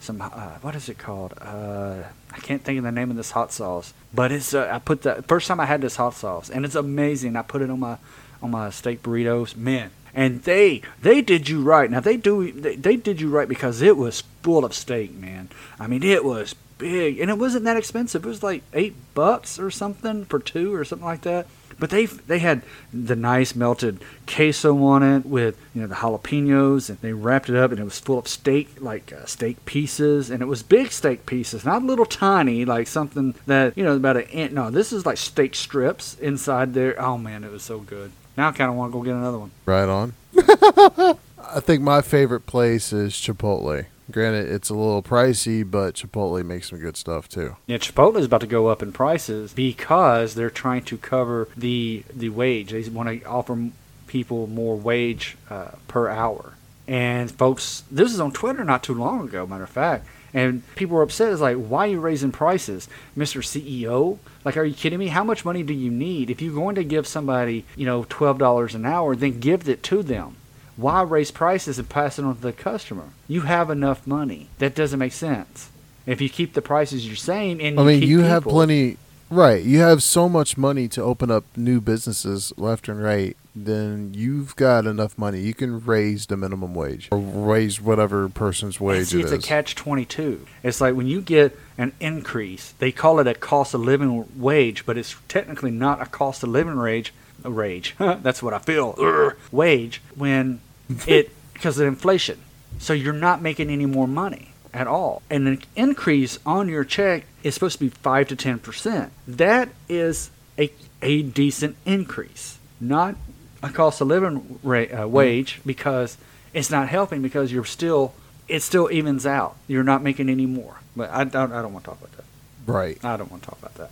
some 0.00 0.20
uh, 0.20 0.58
what 0.62 0.74
is 0.74 0.88
it 0.88 0.98
called? 0.98 1.34
Uh, 1.40 2.02
I 2.32 2.38
can't 2.38 2.62
think 2.62 2.78
of 2.78 2.84
the 2.84 2.92
name 2.92 3.10
of 3.10 3.16
this 3.16 3.32
hot 3.32 3.52
sauce, 3.52 3.92
but 4.12 4.32
it's 4.32 4.54
uh, 4.54 4.68
I 4.72 4.78
put 4.78 5.02
the 5.02 5.22
first 5.22 5.46
time 5.46 5.60
I 5.60 5.66
had 5.66 5.82
this 5.82 5.96
hot 5.96 6.14
sauce, 6.14 6.50
and 6.50 6.64
it's 6.64 6.74
amazing. 6.74 7.36
I 7.36 7.42
put 7.42 7.62
it 7.62 7.70
on 7.70 7.80
my 7.80 7.98
on 8.42 8.50
my 8.50 8.70
steak 8.70 9.02
burritos, 9.02 9.56
man. 9.56 9.90
And 10.14 10.42
they 10.42 10.82
they 11.02 11.20
did 11.20 11.48
you 11.48 11.62
right. 11.62 11.90
Now 11.90 12.00
they 12.00 12.16
do 12.16 12.50
they, 12.50 12.76
they 12.76 12.96
did 12.96 13.20
you 13.20 13.28
right 13.28 13.48
because 13.48 13.82
it 13.82 13.96
was 13.96 14.22
full 14.42 14.64
of 14.64 14.74
steak, 14.74 15.14
man. 15.14 15.50
I 15.78 15.86
mean 15.86 16.02
it 16.02 16.24
was 16.24 16.54
big, 16.78 17.20
and 17.20 17.30
it 17.30 17.38
wasn't 17.38 17.64
that 17.64 17.76
expensive. 17.76 18.24
It 18.24 18.28
was 18.28 18.42
like 18.42 18.62
eight 18.72 18.96
bucks 19.14 19.58
or 19.58 19.70
something 19.70 20.24
for 20.24 20.38
two 20.40 20.74
or 20.74 20.84
something 20.84 21.06
like 21.06 21.22
that. 21.22 21.46
But 21.80 21.90
they 21.90 22.06
they 22.06 22.38
had 22.38 22.62
the 22.92 23.16
nice 23.16 23.56
melted 23.56 24.00
queso 24.26 24.80
on 24.84 25.02
it 25.02 25.26
with 25.26 25.56
you 25.74 25.80
know 25.80 25.88
the 25.88 25.96
jalapenos, 25.96 26.88
and 26.88 27.00
they 27.00 27.12
wrapped 27.12 27.48
it 27.48 27.56
up, 27.56 27.70
and 27.72 27.80
it 27.80 27.84
was 27.84 27.98
full 27.98 28.18
of 28.18 28.28
steak 28.28 28.76
like 28.78 29.12
uh, 29.12 29.24
steak 29.24 29.64
pieces, 29.64 30.30
and 30.30 30.42
it 30.42 30.46
was 30.46 30.62
big 30.62 30.92
steak 30.92 31.26
pieces, 31.26 31.64
not 31.64 31.82
little 31.82 32.06
tiny 32.06 32.64
like 32.64 32.86
something 32.86 33.34
that 33.46 33.76
you 33.76 33.82
know 33.82 33.96
about 33.96 34.18
an 34.18 34.24
inch. 34.24 34.52
No, 34.52 34.70
this 34.70 34.92
is 34.92 35.04
like 35.04 35.16
steak 35.16 35.54
strips 35.54 36.16
inside 36.20 36.74
there. 36.74 37.00
Oh 37.00 37.18
man, 37.18 37.42
it 37.42 37.50
was 37.50 37.62
so 37.62 37.80
good. 37.80 38.12
Now 38.36 38.48
I 38.48 38.52
kind 38.52 38.70
of 38.70 38.76
want 38.76 38.92
to 38.92 38.98
go 38.98 39.02
get 39.02 39.14
another 39.14 39.38
one. 39.38 39.50
Right 39.66 39.88
on. 39.88 40.12
I 41.42 41.60
think 41.60 41.82
my 41.82 42.02
favorite 42.02 42.46
place 42.46 42.92
is 42.92 43.14
Chipotle. 43.14 43.86
Granted, 44.10 44.50
it's 44.50 44.70
a 44.70 44.74
little 44.74 45.02
pricey, 45.02 45.68
but 45.68 45.94
Chipotle 45.94 46.44
makes 46.44 46.70
some 46.70 46.78
good 46.78 46.96
stuff 46.96 47.28
too. 47.28 47.56
Yeah, 47.66 47.78
Chipotle 47.78 48.18
is 48.18 48.26
about 48.26 48.40
to 48.42 48.46
go 48.46 48.68
up 48.68 48.82
in 48.82 48.92
prices 48.92 49.52
because 49.52 50.34
they're 50.34 50.50
trying 50.50 50.82
to 50.84 50.96
cover 50.96 51.48
the 51.56 52.04
the 52.14 52.28
wage. 52.28 52.70
They 52.70 52.88
want 52.88 53.08
to 53.08 53.24
offer 53.26 53.70
people 54.06 54.46
more 54.46 54.76
wage 54.76 55.36
uh, 55.48 55.72
per 55.86 56.08
hour. 56.08 56.54
And 56.88 57.30
folks, 57.30 57.84
this 57.90 58.12
is 58.12 58.18
on 58.18 58.32
Twitter 58.32 58.64
not 58.64 58.82
too 58.82 58.94
long 58.94 59.28
ago, 59.28 59.46
matter 59.46 59.62
of 59.62 59.70
fact. 59.70 60.06
And 60.32 60.62
people 60.74 60.96
were 60.96 61.02
upset. 61.02 61.32
It's 61.32 61.40
like, 61.40 61.56
why 61.56 61.86
are 61.86 61.90
you 61.92 62.00
raising 62.00 62.32
prices, 62.32 62.88
Mr. 63.16 63.40
CEO? 63.42 64.18
Like, 64.44 64.56
are 64.56 64.64
you 64.64 64.74
kidding 64.74 64.98
me? 64.98 65.08
How 65.08 65.24
much 65.24 65.44
money 65.44 65.62
do 65.62 65.72
you 65.72 65.90
need? 65.90 66.30
If 66.30 66.40
you're 66.40 66.54
going 66.54 66.76
to 66.76 66.84
give 66.84 67.06
somebody, 67.06 67.64
you 67.76 67.86
know, 67.86 68.06
twelve 68.08 68.38
dollars 68.38 68.74
an 68.74 68.84
hour, 68.86 69.14
then 69.14 69.40
give 69.40 69.68
it 69.68 69.82
to 69.84 70.02
them. 70.02 70.36
Why 70.80 71.02
raise 71.02 71.30
prices 71.30 71.78
and 71.78 71.88
pass 71.88 72.18
it 72.18 72.24
on 72.24 72.36
to 72.36 72.40
the 72.40 72.52
customer? 72.54 73.10
You 73.28 73.42
have 73.42 73.68
enough 73.68 74.06
money. 74.06 74.48
That 74.58 74.74
doesn't 74.74 74.98
make 74.98 75.12
sense. 75.12 75.68
If 76.06 76.22
you 76.22 76.30
keep 76.30 76.54
the 76.54 76.62
prices 76.62 77.06
you're 77.06 77.16
saying, 77.16 77.60
and 77.60 77.78
I 77.78 77.84
mean, 77.84 78.00
keep 78.00 78.08
you 78.08 78.20
have 78.20 78.44
plenty. 78.44 78.96
Right, 79.28 79.62
you 79.62 79.78
have 79.78 80.02
so 80.02 80.28
much 80.28 80.56
money 80.56 80.88
to 80.88 81.02
open 81.02 81.30
up 81.30 81.44
new 81.54 81.80
businesses 81.80 82.52
left 82.56 82.88
and 82.88 83.00
right. 83.00 83.36
Then 83.54 84.12
you've 84.14 84.56
got 84.56 84.86
enough 84.86 85.18
money. 85.18 85.40
You 85.40 85.54
can 85.54 85.84
raise 85.84 86.26
the 86.26 86.36
minimum 86.36 86.74
wage 86.74 87.08
or 87.12 87.18
raise 87.18 87.80
whatever 87.80 88.28
person's 88.28 88.80
wage 88.80 89.08
see, 89.08 89.20
it 89.20 89.24
it's 89.24 89.32
is. 89.32 89.44
a 89.44 89.46
catch 89.46 89.74
twenty 89.74 90.04
two. 90.04 90.46
It's 90.62 90.80
like 90.80 90.94
when 90.94 91.06
you 91.06 91.20
get 91.20 91.56
an 91.76 91.92
increase, 92.00 92.72
they 92.78 92.90
call 92.90 93.20
it 93.20 93.26
a 93.26 93.34
cost 93.34 93.74
of 93.74 93.82
living 93.82 94.26
wage, 94.40 94.86
but 94.86 94.96
it's 94.96 95.14
technically 95.28 95.70
not 95.70 96.00
a 96.00 96.06
cost 96.06 96.42
of 96.42 96.48
living 96.48 96.76
wage. 96.78 97.12
A 97.44 97.50
rage. 97.50 97.94
That's 97.98 98.42
what 98.42 98.52
I 98.52 98.58
feel. 98.58 98.94
Urgh. 98.94 99.36
Wage 99.52 100.02
when 100.14 100.60
it 101.06 101.30
because 101.54 101.78
of 101.78 101.86
inflation. 101.86 102.38
So 102.78 102.92
you're 102.92 103.12
not 103.12 103.42
making 103.42 103.70
any 103.70 103.86
more 103.86 104.08
money 104.08 104.52
at 104.72 104.86
all. 104.86 105.22
And 105.30 105.46
an 105.48 105.62
increase 105.76 106.38
on 106.46 106.68
your 106.68 106.84
check 106.84 107.24
is 107.42 107.54
supposed 107.54 107.78
to 107.78 107.84
be 107.84 107.88
five 107.90 108.28
to 108.28 108.36
ten 108.36 108.58
percent. 108.58 109.12
That 109.28 109.68
is 109.88 110.30
a 110.58 110.70
a 111.02 111.22
decent 111.22 111.76
increase, 111.84 112.58
not 112.80 113.16
a 113.62 113.68
cost 113.70 114.00
of 114.00 114.08
living 114.08 114.58
ra- 114.62 115.02
uh, 115.02 115.08
wage 115.08 115.60
because 115.66 116.16
it's 116.54 116.70
not 116.70 116.88
helping 116.88 117.20
because 117.22 117.52
you're 117.52 117.64
still 117.64 118.14
it 118.48 118.60
still 118.60 118.90
evens 118.90 119.26
out. 119.26 119.56
You're 119.68 119.84
not 119.84 120.02
making 120.02 120.28
any 120.28 120.46
more. 120.46 120.76
But 120.96 121.10
I 121.10 121.24
don't 121.24 121.52
I 121.52 121.62
don't 121.62 121.72
want 121.72 121.84
to 121.84 121.90
talk 121.90 121.98
about 122.00 122.12
that. 122.16 122.24
right. 122.66 123.04
I 123.04 123.16
don't 123.16 123.30
want 123.30 123.42
to 123.42 123.48
talk 123.50 123.58
about 123.58 123.74
that 123.74 123.90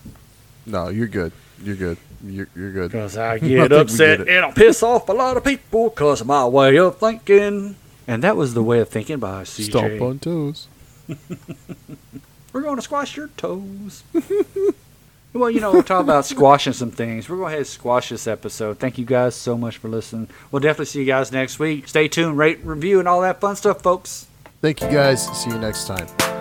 No, 0.67 0.89
you're 0.89 1.07
good. 1.07 1.33
You're 1.62 1.77
good. 1.77 1.99
You're, 2.25 2.49
you're 2.55 2.73
good. 2.73 2.92
because 2.92 3.16
I 3.16 3.38
get 3.38 3.49
get 3.49 3.73
upset 3.73 4.21
it. 4.21 4.29
and 4.29 4.44
I'll 4.44 4.53
piss 4.53 4.83
off 4.83 5.09
a 5.09 5.12
lot 5.12 5.37
of 5.37 5.44
people 5.44 5.90
because 5.90 6.21
of 6.21 6.27
my 6.27 6.47
way 6.47 6.77
of 6.79 6.99
thinking. 6.99 7.77
And 8.07 8.23
that 8.25 8.37
was 8.37 8.55
the 8.55 8.62
way 8.62 8.81
of 8.81 8.88
thinking 8.88 9.18
by 9.18 9.42
CJ. 9.42 9.71
Stomp 9.71 10.01
on 10.01 10.18
toes. 10.18 10.68
We're 12.53 12.62
going 12.62 12.77
to 12.77 12.83
squash 12.83 13.16
your 13.16 13.29
toes. 13.37 14.03
well, 15.35 15.51
you 15.51 15.61
know, 15.61 15.73
we're 15.73 15.83
talking 15.83 16.07
about 16.07 16.25
squashing 16.25 16.73
some 16.73 16.90
things. 16.90 17.29
We're 17.29 17.37
going 17.37 17.40
to 17.40 17.42
go 17.44 17.47
ahead 17.49 17.59
and 17.59 17.66
squash 17.66 18.09
this 18.09 18.27
episode. 18.27 18.79
Thank 18.79 18.97
you 18.99 19.05
guys 19.05 19.35
so 19.35 19.57
much 19.57 19.77
for 19.77 19.88
listening. 19.88 20.29
We'll 20.51 20.61
definitely 20.61 20.87
see 20.87 21.01
you 21.01 21.05
guys 21.07 21.31
next 21.31 21.59
week. 21.59 21.87
Stay 21.88 22.09
tuned, 22.09 22.38
rate, 22.38 22.61
review, 22.64 22.99
and 22.99 23.07
all 23.07 23.21
that 23.21 23.40
fun 23.40 23.55
stuff, 23.55 23.83
folks. 23.83 24.27
Thank 24.62 24.81
you 24.81 24.88
guys. 24.88 25.27
See 25.38 25.51
you 25.51 25.59
next 25.59 25.87
time. 25.87 26.38